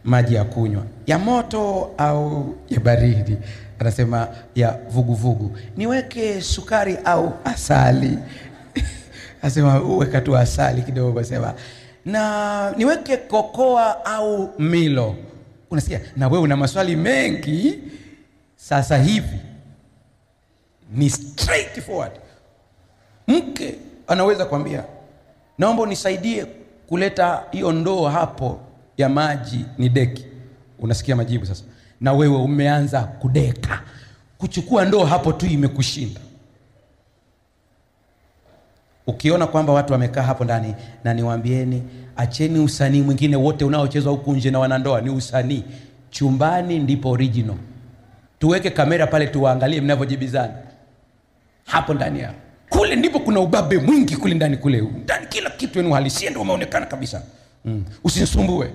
maji 0.04 0.34
ya 0.34 0.44
kunywa. 0.44 0.82
Ya 1.06 1.18
moto 1.18 1.90
au 1.98 2.54
ya 2.68 2.80
baridi. 2.80 3.36
Anasema 3.78 4.28
ya 4.54 4.78
vuguvugu. 4.90 5.44
Vugu. 5.44 5.58
niweke 5.76 6.40
sukari 6.40 6.98
au 7.04 7.32
asali. 7.44 8.18
Anasema 9.42 9.78
weka 9.78 10.20
tu 10.20 10.36
asali 10.36 10.82
kidogo 10.82 11.12
Anasema. 11.12 11.54
Na 12.04 12.74
niweke 12.76 13.16
kokoa 13.16 14.04
au 14.04 14.50
milo. 14.58 15.14
Unasikia? 15.70 16.00
Na 16.16 16.28
wewe 16.28 16.42
una 16.42 16.56
maswali 16.56 16.96
mengi. 16.96 17.78
Sasa 18.56 18.98
hivi 18.98 19.38
ni 20.92 21.10
straight 21.10 21.80
forward. 21.80 22.12
Mke 23.28 23.74
anaweza 24.06 24.44
kuambia 24.44 24.84
naomba 25.58 25.82
unisaidie 25.82 26.46
kuleta 26.88 27.42
hiyo 27.50 27.72
ndoo 27.72 28.08
hapo 28.08 28.60
ya 28.96 29.08
maji 29.08 29.64
ni 29.78 29.88
deki. 29.88 30.26
Unasikia 30.78 31.16
majibu 31.16 31.46
sasa. 31.46 31.64
Na 32.00 32.12
wewe 32.12 32.36
umeanza 32.36 33.02
kudeka. 33.02 33.82
Kuchukua 34.38 34.84
ndoo 34.84 35.04
hapo 35.04 35.32
tu 35.32 35.46
imekushinda. 35.46 36.20
Ukiona 39.06 39.46
kwamba 39.46 39.72
watu 39.72 39.92
wamekaa 39.92 40.22
hapo 40.22 40.44
ndani 40.44 40.74
na 41.04 41.14
niwaambieni 41.14 41.82
acheni 42.16 42.58
usanii 42.58 43.02
mwingine 43.02 43.36
wote 43.36 43.64
unaochezwa 43.64 44.12
huku 44.12 44.32
nje 44.32 44.50
na 44.50 44.58
wanandoa 44.58 45.00
ni 45.00 45.10
usanii. 45.10 45.64
Chumbani 46.10 46.78
ndipo 46.78 47.10
original. 47.10 47.56
Tuweke 48.38 48.70
kamera 48.70 49.06
pale 49.06 49.26
tuwaangalie 49.26 49.80
mnavyojibizana. 49.80 50.54
Hapo 51.66 51.94
ndani 51.94 52.20
yao 52.20 52.34
kule 52.68 52.96
ndipo 52.96 53.18
kuna 53.20 53.40
ubabe 53.40 53.78
mwingi 53.78 54.16
kule 54.16 54.34
ndani 54.34 54.56
kule. 54.56 54.80
Ndani 54.80 55.26
kila 55.26 55.50
kitu 55.50 55.78
yani 55.78 55.90
uhalisia 55.90 56.30
ndio 56.30 56.42
umeonekana 56.42 56.86
kabisa 56.86 57.22
mm. 57.64 57.84
usinisumbue 58.04 58.70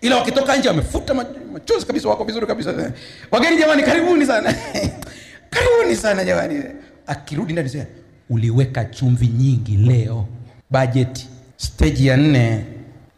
ila 0.00 0.16
wakitoka 0.16 0.56
nje 0.56 0.68
wamefuta 0.68 1.14
machozi 1.52 1.86
kabisa 1.86 2.08
wako 2.08 2.24
vizuri 2.24 2.46
kabisa. 2.46 2.92
Wageni 3.30 3.56
jamani 3.56 3.82
karibuni 3.82 4.26
sana. 4.26 4.54
Karibuni 5.50 5.96
sana 5.96 6.24
jamani. 6.24 6.62
Akirudi 7.06 7.52
ndani 7.52 7.68
sema 7.68 7.86
uliweka 8.30 8.84
chumvi 8.84 9.26
nyingi 9.28 9.76
leo. 9.76 10.26
Bajeti 10.70 11.28
steji 11.56 12.06
ya 12.06 12.16
nne 12.16 12.64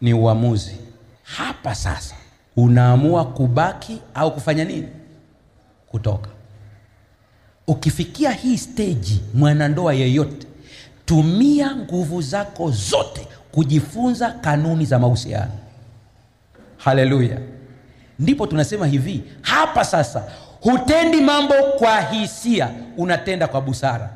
ni 0.01 0.15
uamuzi. 0.15 0.77
Hapa 1.23 1.75
sasa 1.75 2.15
unaamua 2.57 3.25
kubaki 3.25 4.01
au 4.15 4.35
kufanya 4.35 4.65
nini? 4.65 4.89
Kutoka. 5.87 6.29
Ukifikia 7.67 8.31
hii 8.33 8.59
steji 8.59 9.21
mwanandoa 9.35 9.95
yeyote 9.95 10.47
tumia 11.05 11.77
nguvu 11.77 12.23
zako 12.23 12.71
zote 12.71 13.27
kujifunza 13.59 14.31
kanuni 14.31 14.85
za 14.87 14.99
mahusiano. 14.99 15.53
Haleluya. 16.77 17.39
Ndipo 18.19 18.47
tunasema 18.47 18.87
hivi 18.87 19.23
hapa 19.43 19.85
sasa 19.85 20.25
hutendi 20.61 21.21
mambo 21.21 21.55
kwa 21.55 22.01
hisia 22.01 22.71
unatenda 22.97 23.47
kwa 23.49 23.61
busara. 23.61 24.11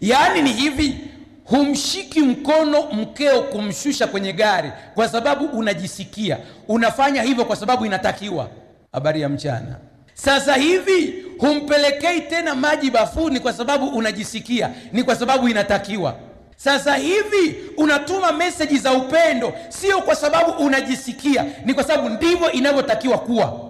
Yaani 0.00 0.42
ni 0.42 0.52
hivi 0.52 1.00
humshiki 1.44 2.20
mkono 2.20 2.82
mkeo 2.92 3.42
kumshusha 3.42 4.06
kwenye 4.06 4.32
gari 4.32 4.72
kwa 4.94 5.08
sababu 5.08 5.44
unajisikia. 5.44 6.38
Unafanya 6.68 7.22
hivyo 7.22 7.44
kwa 7.44 7.56
sababu 7.56 7.86
inatakiwa. 7.86 8.50
Habari 8.92 9.20
ya 9.20 9.28
mchana. 9.28 9.76
Sasa 10.14 10.54
hivi 10.54 11.24
humpelekei 11.38 12.20
tena 12.20 12.54
maji 12.54 12.90
bafuni 12.90 13.40
kwa 13.40 13.52
sababu 13.52 13.86
unajisikia. 13.86 14.70
Ni 14.92 15.02
kwa 15.02 15.16
sababu 15.16 15.48
inatakiwa 15.48 16.16
sasa 16.56 16.96
hivi 16.96 17.56
unatuma 17.76 18.32
meseji 18.32 18.78
za 18.78 18.92
upendo 18.92 19.52
sio 19.68 20.00
kwa 20.02 20.14
sababu 20.14 20.50
unajisikia 20.64 21.44
ni 21.64 21.74
kwa 21.74 21.84
sababu 21.84 22.08
ndivyo 22.08 22.52
inavyotakiwa 22.52 23.18
kuwa. 23.18 23.60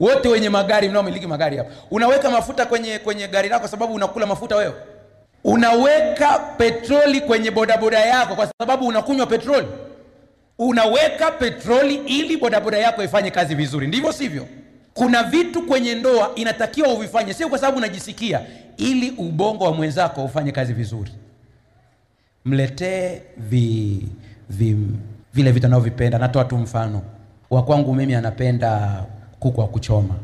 Wote 0.00 0.28
wenye 0.28 0.48
magari 0.48 0.88
mnaomiliki 0.88 1.26
magari 1.26 1.56
hapa 1.56 1.70
unaweka 1.90 2.30
mafuta 2.30 2.66
kwenye 2.66 2.98
kwenye 2.98 3.28
gari 3.28 3.48
lako 3.48 3.60
kwa 3.60 3.68
sababu 3.68 3.94
unakula 3.94 4.26
mafuta 4.26 4.56
wewe? 4.56 4.74
Unaweka 5.44 6.38
petroli 6.38 7.20
kwenye 7.20 7.50
bodaboda 7.50 7.98
yako 8.00 8.34
kwa 8.36 8.48
sababu 8.60 8.86
unakunywa 8.86 9.26
petroli? 9.26 9.66
Unaweka 10.58 11.30
petroli 11.30 11.94
ili 11.94 12.36
bodaboda 12.36 12.78
yako 12.78 13.02
ifanye 13.04 13.30
kazi 13.30 13.54
vizuri 13.54 13.86
ndivyo 13.86 14.12
sivyo? 14.12 14.46
Kuna 14.94 15.22
vitu 15.22 15.62
kwenye 15.62 15.94
ndoa 15.94 16.30
inatakiwa 16.34 16.88
uvifanye 16.88 17.34
sio 17.34 17.48
kwa 17.48 17.58
sababu 17.58 17.78
unajisikia 17.78 18.40
ili 18.76 19.10
ubongo 19.18 19.64
wa 19.64 19.72
mwenzako 19.72 20.24
ufanye 20.24 20.52
kazi 20.52 20.72
vizuri 20.72 21.10
mletee 22.48 23.20
vi, 23.36 24.02
vi, 24.50 24.76
vile 25.34 25.52
vitu 25.52 25.66
anavyovipenda. 25.66 26.18
Natoa 26.18 26.44
tu 26.44 26.56
mfano. 26.58 27.02
Wa 27.50 27.62
kwangu 27.62 27.94
mimi 27.94 28.14
anapenda 28.14 29.02
kuku 29.40 29.60
wa 29.60 29.66
kuchoma. 29.66 30.14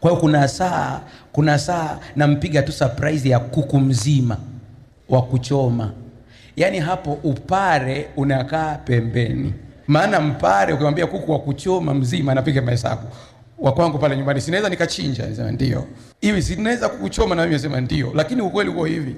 Kwa 0.00 0.10
hiyo 0.10 0.20
kuna 0.20 0.48
saa 0.48 1.00
kuna 1.32 1.58
saa 1.58 1.98
nampiga 2.16 2.62
tu 2.62 2.72
surprise 2.72 3.28
ya 3.28 3.38
kuku 3.38 3.80
mzima 3.80 4.36
wa 5.08 5.22
kuchoma. 5.22 5.92
Yaani 6.56 6.78
hapo 6.78 7.12
upare 7.12 8.06
unakaa 8.16 8.74
pembeni. 8.74 9.52
Maana 9.86 10.20
mpare 10.20 10.72
ukimwambia 10.72 11.06
kuku 11.06 11.32
wa 11.32 11.38
kuchoma 11.38 11.94
mzima 11.94 12.32
anapiga 12.32 12.62
mahesabu. 12.62 13.02
Wa 13.58 13.72
kwangu 13.72 13.98
pale 13.98 14.16
nyumbani 14.16 14.40
sinaweza 14.40 14.68
nikachinja 14.68 15.26
nisema 15.26 15.52
ndio. 15.52 15.84
Hivi 16.20 16.42
sinaweza 16.42 16.88
kukuchoma 16.88 17.34
na 17.34 17.42
mimi 17.42 17.54
nasema 17.54 17.80
ndio. 17.80 18.12
Lakini 18.14 18.42
ukweli 18.42 18.70
uko 18.70 18.84
hivi 18.84 19.16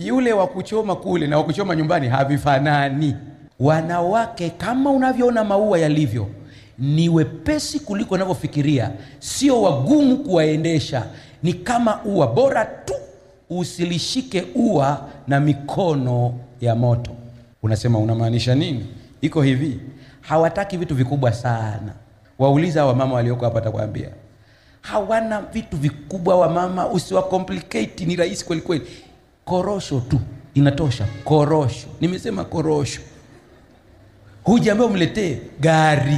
yule 0.00 0.32
wa 0.32 0.46
kuchoma 0.46 0.96
kule 0.96 1.26
na 1.26 1.36
wa 1.38 1.44
kuchoma 1.44 1.76
nyumbani 1.76 2.08
havifanani. 2.08 3.16
Wanawake 3.60 4.50
kama 4.50 4.90
unavyoona 4.90 5.44
maua 5.44 5.78
yalivyo 5.78 6.28
ni 6.78 7.08
wepesi 7.08 7.80
kuliko 7.80 8.14
unavyofikiria 8.14 8.90
sio 9.18 9.62
wagumu 9.62 10.16
kuwaendesha. 10.16 11.06
Ni 11.42 11.52
kama 11.54 12.02
ua 12.04 12.26
bora 12.26 12.64
tu 12.64 12.94
usilishike 13.50 14.44
ua 14.54 15.08
na 15.28 15.40
mikono 15.40 16.34
ya 16.60 16.74
moto. 16.74 17.10
Unasema 17.62 17.98
unamaanisha 17.98 18.54
nini? 18.54 18.86
Iko 19.20 19.42
hivi. 19.42 19.80
Hawataki 20.20 20.76
vitu 20.76 20.94
vikubwa 20.94 21.32
sana. 21.32 21.92
Wauliza 22.38 22.86
wamama 22.86 23.14
walioko 23.14 23.44
hapa 23.44 23.58
atakwambia. 23.58 24.08
Hawana 24.80 25.40
vitu 25.40 25.76
vikubwa 25.76 26.36
wamama 26.36 26.88
usiwa 26.88 27.22
complicate 27.22 28.04
ni 28.04 28.16
rahisi 28.16 28.44
kweli 28.44 28.62
kweli 28.62 28.86
korosho 29.54 30.00
tu. 30.00 30.20
Inatosha 30.54 31.06
korosho. 31.24 31.86
Nimesema 32.00 32.44
korosho. 32.44 33.00
Hujaambia 34.44 34.86
umletee 34.86 35.38
gari. 35.60 36.16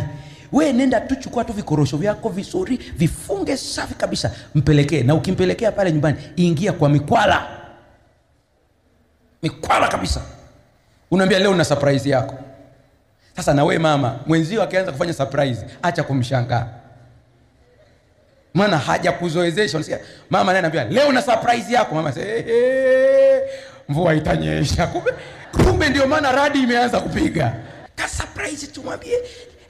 We 0.52 0.72
nenda 0.72 1.00
tu 1.00 1.16
chukua 1.16 1.44
tu 1.44 1.52
vikorosho 1.52 1.96
vyako 1.96 2.28
vizuri 2.28 2.76
vifunge 2.76 3.56
safi 3.56 3.94
kabisa 3.94 4.30
mpelekee. 4.54 5.02
Na 5.02 5.14
ukimpelekea 5.14 5.72
pale 5.72 5.92
nyumbani 5.92 6.16
ingia 6.36 6.72
kwa 6.72 6.88
mikwala. 6.88 7.46
Mikwala 9.42 9.88
kabisa. 9.88 10.22
Unaambia 11.10 11.38
leo 11.38 11.54
na 11.54 11.64
surprise 11.64 12.08
yako. 12.10 12.34
Sasa 13.36 13.54
na 13.54 13.64
we 13.64 13.78
mama 13.78 14.18
mwenzio 14.26 14.62
akianza 14.62 14.92
kufanya 14.92 15.12
surprise 15.12 15.66
acha 15.82 16.02
kumshangaa 16.02 16.68
maana 18.54 18.78
hajakuzoezesha. 18.78 19.76
unasikia? 19.76 19.98
Mama 20.30 20.44
naye 20.52 20.58
anambia 20.58 20.84
leo 20.84 21.12
na 21.12 21.22
surprise 21.22 21.72
yako. 21.72 21.94
Mama 21.94 22.12
sasa 22.12 22.26
hey, 22.26 22.42
hey, 22.42 23.40
mvua 23.88 24.14
itanyesha. 24.14 24.86
Kumbe 24.86 25.12
kumbe 25.64 25.88
ndio 25.88 26.06
maana 26.06 26.32
radi 26.32 26.62
imeanza 26.62 27.00
kupiga. 27.00 27.54
Ka 27.96 28.08
surprise 28.08 28.66
tumwambie 28.66 29.18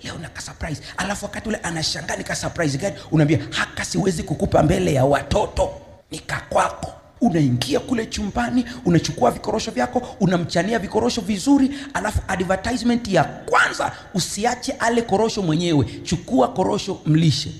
leo 0.04 0.18
na 0.18 0.28
ka 0.28 0.40
surprise. 0.40 0.82
Alafu 0.96 1.24
wakati 1.24 1.48
ule 1.48 1.58
anashangaa 1.62 2.16
ni 2.16 2.24
ka 2.24 2.34
surprise 2.34 2.78
gani 2.78 2.96
unaambia 3.10 3.38
haka 3.50 3.84
siwezi 3.84 4.22
kukupa 4.22 4.62
mbele 4.62 4.94
ya 4.94 5.04
watoto 5.04 5.70
ni 6.10 6.18
kakwako 6.18 6.92
unaingia 7.20 7.80
kule 7.80 8.06
chumbani 8.06 8.64
unachukua 8.84 9.30
vikorosho 9.30 9.70
vyako 9.70 10.16
unamchania 10.20 10.78
vikorosho 10.78 11.20
vizuri 11.20 11.70
alafu 11.94 12.18
advertisement 12.28 13.08
ya 13.08 13.24
kwanza 13.24 13.92
usiache 14.14 14.72
ale 14.78 15.02
korosho 15.02 15.42
mwenyewe. 15.42 15.84
Chukua 16.02 16.48
korosho 16.48 17.00
mlishe 17.06 17.50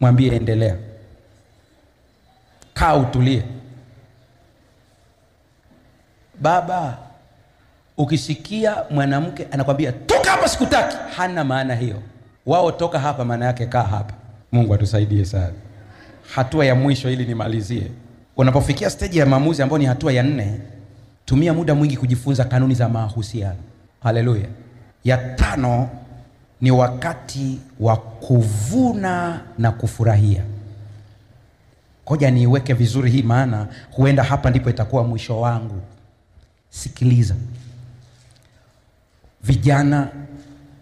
mwambie 0.00 0.36
endelea. 0.36 0.76
Kaa 2.74 2.96
utulie. 2.96 3.42
Baba 6.40 6.98
ukisikia 7.96 8.76
mwanamke 8.90 9.46
anakwambia 9.52 9.92
toka 9.92 10.30
hapa 10.30 10.48
sikutaki. 10.48 10.96
Hana 11.16 11.44
maana 11.44 11.74
hiyo. 11.74 12.02
Wao 12.46 12.72
toka 12.72 12.98
hapa 12.98 13.24
maana 13.24 13.44
yake 13.44 13.66
kaa 13.66 13.82
hapa. 13.82 14.14
Mungu 14.52 14.74
atusaidie 14.74 15.24
sana. 15.24 15.52
Hatua 16.34 16.64
ya 16.66 16.74
mwisho 16.74 17.10
ili 17.10 17.24
nimalizie. 17.26 17.90
Unapofikia 18.36 18.90
steji 18.90 19.18
ya 19.18 19.26
maamuzi 19.26 19.62
ambayo 19.62 19.78
ni 19.78 19.84
hatua 19.84 20.12
ya 20.12 20.22
nne 20.22 20.60
tumia 21.24 21.54
muda 21.54 21.74
mwingi 21.74 21.96
kujifunza 21.96 22.44
kanuni 22.44 22.74
za 22.74 22.88
mahusiano. 22.88 23.56
Haleluya. 24.02 24.46
Ya 25.04 25.16
tano 25.18 25.88
ni 26.60 26.70
wakati 26.70 27.58
wa 27.80 27.96
kuvuna 27.96 29.40
na 29.58 29.70
kufurahia. 29.72 30.42
Koja 32.04 32.30
niiweke 32.30 32.74
vizuri 32.74 33.10
hii 33.10 33.22
maana 33.22 33.66
huenda 33.90 34.22
hapa 34.22 34.50
ndipo 34.50 34.70
itakuwa 34.70 35.04
mwisho 35.04 35.40
wangu. 35.40 35.80
Sikiliza. 36.70 37.34
Vijana 39.42 40.08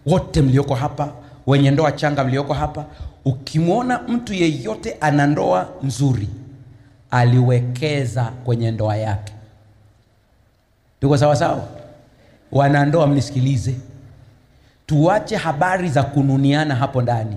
wote 0.05 0.41
mlioko 0.41 0.75
hapa 0.75 1.13
wenye 1.47 1.71
ndoa 1.71 1.91
changa 1.91 2.23
mlioko 2.23 2.53
hapa 2.53 2.85
ukimwona 3.25 3.99
mtu 4.07 4.33
yeyote 4.33 4.97
ana 5.01 5.27
ndoa 5.27 5.69
nzuri 5.83 6.29
aliwekeza 7.11 8.23
kwenye 8.23 8.71
ndoa 8.71 8.97
yake. 8.97 9.33
Tuko 11.01 11.17
sawasawa 11.17 11.67
wanandoa 12.51 13.07
mnisikilize 13.07 13.75
tuache 14.89 15.35
habari 15.35 15.89
za 15.89 16.03
kununiana 16.03 16.75
hapo 16.75 17.01
ndani. 17.01 17.35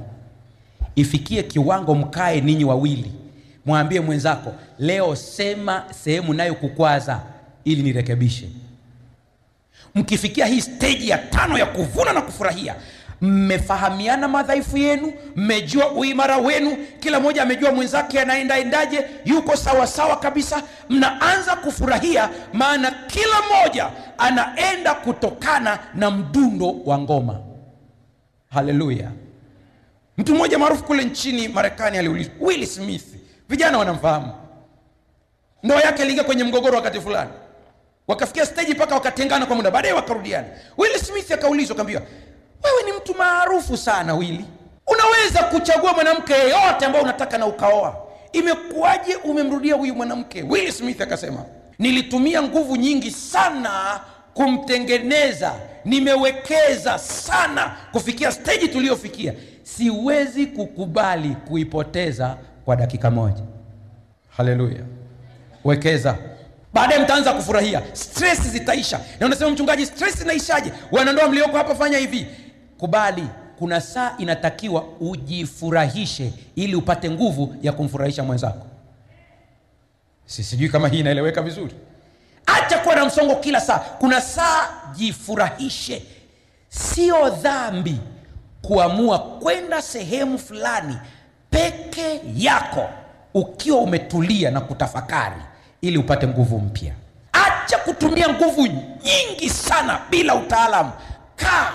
Ifikie 0.94 1.42
kiwango 1.42 1.94
mkae 1.94 2.40
ninyi 2.40 2.64
wawili. 2.64 3.12
Mwambie 3.66 4.00
mwenzako 4.00 4.54
leo 4.78 5.16
sema 5.16 5.84
sehemu 6.04 6.34
nayokukwaza 6.34 7.20
ili 7.64 7.82
nirekebishe. 7.82 8.48
Mkifikia 9.94 10.46
hii 10.46 10.60
steji 10.60 11.08
ya 11.08 11.18
tano 11.18 11.58
ya 11.58 11.66
kuvuna 11.66 12.12
na 12.12 12.22
kufurahia 12.22 12.74
mmefahamiana 13.22 14.28
madhaifu 14.28 14.76
yenu 14.78 15.12
mmejua 15.36 15.90
uimara 15.90 16.36
wenu 16.36 16.76
kila 17.00 17.20
mmoja 17.20 17.42
amejua 17.42 17.72
mwenzake 17.72 18.20
anaendaendaje 18.20 19.06
yuko 19.24 19.56
sawasawa 19.56 19.86
sawa 19.86 20.16
kabisa. 20.16 20.62
Mnaanza 20.88 21.56
kufurahia 21.56 22.28
maana 22.52 22.90
kila 23.06 23.34
mmoja 23.46 23.90
anaenda 24.18 24.94
kutokana 24.94 25.78
na 25.94 26.10
mdundo 26.10 26.74
wa 26.84 26.98
ngoma. 26.98 27.40
Haleluya. 28.50 29.10
Mtu 30.18 30.34
mmoja 30.34 30.58
maarufu 30.58 30.84
kule 30.84 31.04
nchini 31.04 31.48
marekani 31.48 31.98
aliulizwa 31.98 32.32
will 32.40 32.66
smith 32.66 33.04
vijana 33.48 33.78
wanamfahamu? 33.78 34.32
Ndoa 35.62 35.80
yake 35.80 36.02
iliingia 36.02 36.24
kwenye 36.24 36.44
mgogoro 36.44 36.76
wakati 36.76 37.00
fulani. 37.00 37.30
Wakafikia 38.08 38.46
steji 38.46 38.72
mpaka 38.74 38.94
wakatengana 38.94 39.46
kwa 39.46 39.56
muda. 39.56 39.70
Baadaye 39.70 39.94
wakarudiana. 39.94 40.46
Will 40.78 40.98
smith 40.98 41.32
akaulizwa 41.32 41.74
akaambiwa 41.74 42.02
wewe 42.64 42.82
ni 42.86 42.92
mtu 42.92 43.14
maarufu 43.14 43.76
sana 43.76 44.14
wili 44.14 44.44
unaweza 44.86 45.42
kuchagua 45.42 45.92
mwanamke 45.92 46.32
yeyote 46.32 46.84
ambao 46.86 47.02
unataka 47.02 47.38
na 47.38 47.46
ukaoa. 47.46 47.96
Imekuwaje 48.32 49.16
umemrudia 49.16 49.74
huyu 49.74 49.94
mwanamke? 49.94 50.42
Will 50.42 50.72
smith 50.72 51.00
akasema 51.00 51.44
nilitumia 51.78 52.42
nguvu 52.42 52.76
nyingi 52.76 53.10
sana 53.10 54.00
kumtengeneza. 54.34 55.54
Nimewekeza 55.84 56.98
sana 56.98 57.76
kufikia 57.92 58.32
steji 58.32 58.68
tuliyofikia. 58.68 59.34
Siwezi 59.62 60.46
kukubali 60.46 61.36
kuipoteza 61.48 62.36
kwa 62.64 62.76
dakika 62.76 63.10
moja. 63.10 63.42
Haleluya. 64.36 64.80
Wekeza. 65.64 66.16
Baadaye 66.72 67.00
mtaanza 67.02 67.32
kufurahia. 67.32 67.82
Stress 67.92 68.40
zitaisha. 68.42 69.00
Na 69.20 69.26
unasema 69.26 69.50
mchungaji 69.50 69.86
stress 69.86 70.20
inaishaje? 70.22 70.72
Wanandoa 70.92 71.28
mlioko 71.28 71.56
hapa 71.56 71.74
fanya 71.74 71.98
hivi 71.98 72.26
kubali 72.82 73.26
kuna 73.58 73.80
saa 73.80 74.14
inatakiwa 74.18 74.84
ujifurahishe 75.00 76.32
ili 76.56 76.74
upate 76.76 77.10
nguvu 77.10 77.56
ya 77.62 77.72
kumfurahisha 77.72 78.22
mwenzako. 78.22 78.66
Si 80.26 80.44
sijui 80.44 80.68
kama 80.68 80.88
hii 80.88 81.00
inaeleweka 81.00 81.42
vizuri. 81.42 81.74
Acha 82.46 82.78
kuwa 82.78 82.94
na 82.94 83.04
msongo 83.04 83.34
kila 83.36 83.60
saa. 83.60 83.78
Kuna 83.78 84.20
saa 84.20 84.68
jifurahishe. 84.96 86.02
Sio 86.68 87.30
dhambi 87.30 87.98
kuamua 88.62 89.18
kwenda 89.18 89.82
sehemu 89.82 90.38
fulani 90.38 90.96
peke 91.50 92.20
yako 92.36 92.88
ukiwa 93.34 93.78
umetulia 93.80 94.50
na 94.50 94.60
kutafakari 94.60 95.42
ili 95.80 95.98
upate 95.98 96.26
nguvu 96.26 96.58
mpya. 96.58 96.94
Acha 97.32 97.78
kutumia 97.78 98.28
nguvu 98.28 98.66
nyingi 98.66 99.50
sana 99.50 100.00
bila 100.10 100.34
utaalamu. 100.34 100.90
Kaa 101.36 101.72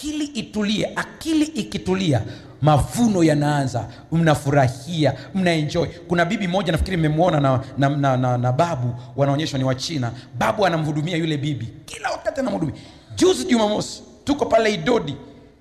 akili 0.00 0.24
itulie 0.24 0.92
akili 0.96 1.44
ikitulia 1.44 2.22
mavuno 2.62 3.24
yanaanza. 3.24 3.88
Mnafurahia 4.12 5.14
mnaenjoy. 5.34 5.86
Kuna 6.08 6.24
bibi 6.24 6.48
moja 6.48 6.72
nafikiri 6.72 6.96
mmemwona 6.96 7.40
na, 7.40 7.60
na, 7.78 7.88
na, 7.88 8.16
na, 8.16 8.38
na 8.38 8.52
babu 8.52 8.94
wanaonyeshwa 9.16 9.58
ni 9.58 9.64
wachina 9.64 10.12
babu 10.38 10.66
anamhudumia 10.66 11.16
yule 11.16 11.36
bibi. 11.36 11.68
Kila 11.86 12.10
wakati 12.10 12.40
anamhudumia. 12.40 12.74
Juzi 13.16 13.44
jumamosi 13.44 14.02
tuko 14.24 14.46
pale 14.46 14.74
idodi 14.74 15.16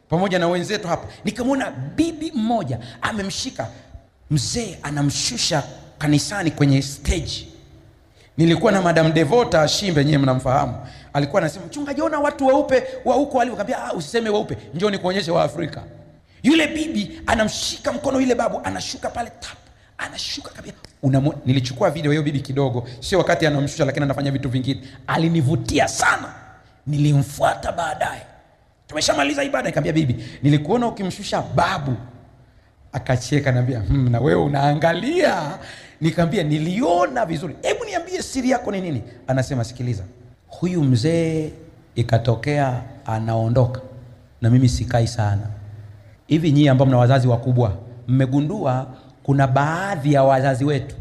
pamoja 0.09 0.39
na 0.39 0.47
wenzetu 0.47 0.87
hapa. 0.87 1.07
Nikamwona 1.25 1.71
bibi 1.95 2.31
mmoja 2.35 2.79
amemshika. 3.01 3.67
Mzee 4.31 4.77
anamshusha 4.83 5.63
kanisani 5.97 6.51
kwenye 6.51 6.81
stage. 6.81 7.47
Nilikuwa 8.37 8.71
na 8.71 8.81
madam 8.81 9.13
devota 9.13 9.67
shimbe 9.67 10.05
nyewe 10.05 10.17
mnamfahamu 10.17 10.75
alikuwa 11.13 11.41
anasema 11.41 11.65
mchungaji 11.65 12.01
ona 12.01 12.19
watu 12.19 12.47
weupe 12.47 12.83
wa 13.05 13.15
huko 13.15 13.37
walivyokaambia 13.37 13.83
ah, 13.85 13.93
usiseme 13.93 14.29
weupe 14.29 14.57
njoo 14.73 14.89
nikuonyeshe 14.89 15.31
wa 15.31 15.43
afrika. 15.43 15.83
Yule 16.43 16.67
bibi 16.67 17.21
anamshika 17.27 17.91
mkono 17.93 18.19
yule 18.21 18.35
babu 18.35 18.61
anashuka 18.63 19.09
pale 19.09 19.29
tap 19.39 19.57
anashuka 19.97 20.49
kabisa 20.49 20.75
Unamo, 21.03 21.33
nilichukua 21.45 21.89
video 21.89 22.11
hiyo 22.11 22.23
bibi 22.23 22.39
kidogo 22.39 22.87
sio 22.99 23.17
wakati 23.17 23.47
anamshusha 23.47 23.85
lakini 23.85 24.03
anafanya 24.03 24.31
vitu 24.31 24.49
vingine. 24.49 24.81
Alinivutia 25.07 25.87
sana. 25.87 26.33
Nilimfuata 26.87 27.71
baadaye. 27.71 28.21
Tumeshamaliza 28.87 29.43
ibada. 29.43 29.67
Nikamwambia 29.69 29.93
bibi 29.93 30.25
nilikuona 30.43 30.87
ukimshusha 30.87 31.41
babu. 31.41 31.95
Akacheka 32.93 33.51
naambia 33.51 33.79
hmm, 33.79 34.09
na 34.09 34.19
wewe 34.19 34.41
unaangalia. 34.41 35.57
Nikamwambia 36.01 36.43
niliona 36.43 37.25
vizuri. 37.25 37.55
Hebu 37.61 37.85
niambie 37.85 38.21
siri 38.21 38.49
yako 38.49 38.71
ni 38.71 38.81
nini? 38.81 39.03
Anasema 39.27 39.63
sikiliza 39.63 40.03
huyu 40.49 40.83
mzee 40.83 41.51
ikatokea 41.95 42.81
anaondoka 43.05 43.81
na 44.41 44.49
mimi 44.49 44.69
sikai 44.69 45.07
sana. 45.07 45.47
Hivi 46.27 46.51
nyie 46.51 46.69
ambao 46.69 46.87
mna 46.87 46.97
wazazi 46.97 47.27
wakubwa 47.27 47.73
mmegundua 48.07 48.87
kuna 49.23 49.47
baadhi 49.47 50.13
ya 50.13 50.23
wazazi 50.23 50.65
wetu 50.65 50.95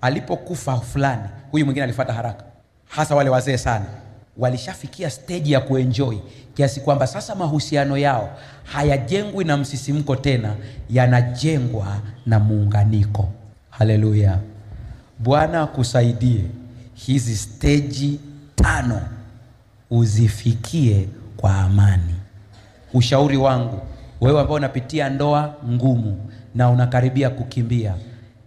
alipokufa 0.00 0.76
fulani 0.80 1.22
huyu 1.50 1.64
mwingine 1.64 1.84
alifuata 1.84 2.12
haraka 2.12 2.44
hasa 2.88 3.14
wale 3.14 3.30
wazee 3.30 3.56
sana 3.56 3.84
walishafikia 4.36 5.10
steji 5.10 5.52
ya 5.52 5.60
kuenjoy 5.60 6.16
kiasi 6.54 6.80
kwamba 6.80 7.06
sasa 7.06 7.34
mahusiano 7.34 7.98
yao 7.98 8.36
hayajengwi 8.64 9.44
na 9.44 9.56
msisimko 9.56 10.16
tena 10.16 10.54
yanajengwa 10.90 11.96
na 12.26 12.38
muunganiko. 12.40 13.28
Haleluya! 13.70 14.38
Bwana 15.18 15.62
akusaidie 15.62 16.44
hizi 16.94 17.36
steji 17.36 18.20
tano 18.54 19.00
uzifikie 19.90 21.08
kwa 21.36 21.54
amani. 21.58 22.14
Ushauri 22.94 23.36
wangu 23.36 23.80
wewe 24.20 24.40
ambao 24.40 24.56
unapitia 24.56 25.08
ndoa 25.10 25.54
ngumu 25.70 26.30
na 26.54 26.70
unakaribia 26.70 27.30
kukimbia 27.30 27.94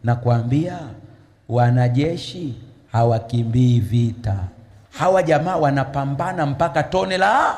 nakwambia 0.04 0.80
wanajeshi 1.50 2.56
hawakimbii 2.91 3.80
vita. 3.80 4.36
Hawa 4.91 5.24
jamaa 5.24 5.56
wanapambana 5.56 6.46
mpaka 6.46 6.84
tone 6.84 7.17
la 7.17 7.56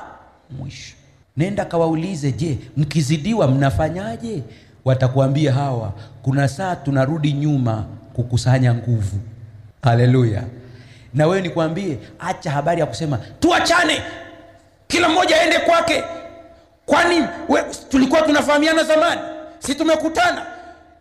mwisho. 0.59 0.95
Nenda 1.37 1.65
kawaulize 1.65 2.31
je 2.31 2.57
mkizidiwa 2.77 3.47
mnafanyaje? 3.47 4.43
Watakuambia 4.85 5.53
hawa 5.53 5.93
kuna 6.21 6.47
saa 6.47 6.75
tunarudi 6.75 7.33
nyuma 7.33 7.85
kukusanya 8.13 8.73
nguvu. 8.73 9.19
Haleluya 9.81 10.43
na 11.13 11.27
wewe 11.27 11.41
nikwambie 11.41 11.97
acha 12.19 12.51
habari 12.51 12.79
ya 12.79 12.85
kusema 12.85 13.19
tuachane. 13.39 14.01
Kila 14.87 15.09
mmoja 15.09 15.41
aende 15.41 15.59
kwake. 15.59 16.03
Kwani 16.85 17.27
tulikuwa 17.89 18.21
tunafahamiana 18.21 18.83
zamani? 18.83 19.21
Si 19.59 19.75
tumekutana? 19.75 20.45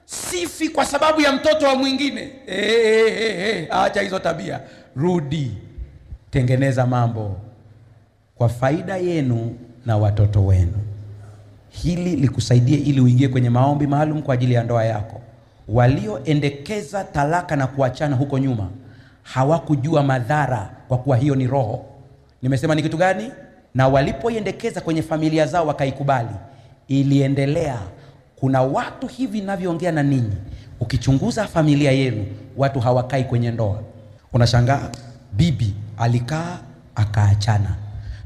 Sifi 0.04 0.68
kwa 0.68 0.84
sababu 0.84 1.20
ya 1.20 1.32
mtoto 1.32 1.66
wa 1.66 1.74
mwingine. 1.76 2.30
Hey, 2.46 2.82
hey, 2.82 3.10
hey, 3.10 3.52
hey. 3.52 3.66
acha 3.70 4.00
hizo 4.00 4.18
tabia. 4.18 4.60
Rudi 4.96 5.50
tengeneza 6.30 6.86
mambo 6.86 7.36
kwa 8.34 8.48
faida 8.48 8.96
yenu 8.96 9.56
na 9.86 9.96
watoto 9.96 10.46
wenu. 10.46 10.78
Hili 11.70 12.16
likusaidie 12.16 12.76
ili 12.78 13.00
uingie 13.00 13.28
kwenye 13.28 13.50
maombi 13.50 13.86
maalum 13.86 14.22
kwa 14.22 14.34
ajili 14.34 14.54
ya 14.54 14.62
ndoa 14.64 14.84
yako. 14.84 15.20
Walioendekeza 15.68 17.04
talaka 17.04 17.56
na 17.56 17.66
kuachana 17.66 18.16
huko 18.16 18.38
nyuma 18.38 18.68
hawakujua 19.34 20.02
madhara 20.02 20.70
kwa 20.88 20.98
kuwa 20.98 21.16
hiyo 21.16 21.34
ni 21.34 21.46
roho. 21.46 21.84
Nimesema 22.42 22.74
ni 22.74 22.82
kitu 22.82 22.96
gani? 22.96 23.32
Na 23.74 23.88
walipoiendekeza 23.88 24.80
kwenye 24.80 25.02
familia 25.02 25.46
zao 25.46 25.66
wakaikubali 25.66 26.28
iliendelea. 26.88 27.78
Kuna 28.36 28.62
watu 28.62 29.06
hivi 29.06 29.40
navyoongea 29.40 29.92
na 29.92 30.02
ninyi 30.02 30.32
ukichunguza 30.80 31.46
familia 31.46 31.92
yenu 31.92 32.26
watu 32.56 32.80
hawakai 32.80 33.24
kwenye 33.24 33.50
ndoa. 33.50 33.82
Unashangaa 34.32 34.90
bibi 35.32 35.74
alikaa 35.98 36.58
akaachana. 36.94 37.74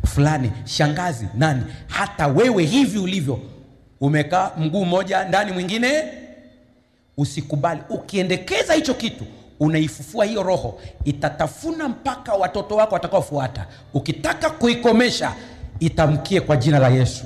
Fulani 0.07 0.53
shangazi 0.65 1.27
nani? 1.35 1.63
Hata 1.87 2.27
wewe 2.27 2.65
hivi 2.65 2.99
ulivyo 2.99 3.39
umekaa 4.01 4.51
mguu 4.59 4.85
mmoja 4.85 5.25
ndani 5.25 5.53
mwingine. 5.53 6.05
Usikubali. 7.17 7.81
Ukiendekeza 7.91 8.75
hicho 8.75 8.95
kitu 8.95 9.25
unaifufua 9.67 10.25
hiyo 10.25 10.43
roho 10.43 10.79
itatafuna 11.05 11.89
mpaka 11.89 12.33
watoto 12.35 12.77
wako 12.77 12.95
watakaofuata. 12.95 13.67
Ukitaka 13.95 14.51
kuikomesha 14.51 15.33
itamkie 15.81 16.41
kwa 16.41 16.57
jina 16.57 16.79
la 16.79 16.89
yesu. 16.89 17.25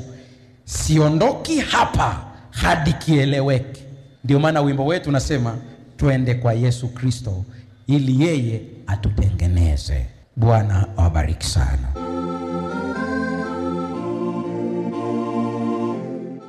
Siondoki 0.64 1.60
hapa 1.60 2.24
hadi 2.50 2.92
kieleweke. 2.92 3.82
Ndio 4.24 4.40
maana 4.40 4.60
wimbo 4.60 4.86
wetu 4.86 5.08
unasema 5.08 5.56
twende 5.96 6.34
kwa 6.34 6.52
yesu 6.52 6.88
kristo 6.88 7.44
ili 7.86 8.24
yeye 8.26 8.60
atutengeneze. 8.86 10.06
Bwana 10.36 10.86
awabariki 10.96 11.46
sana 11.46 11.88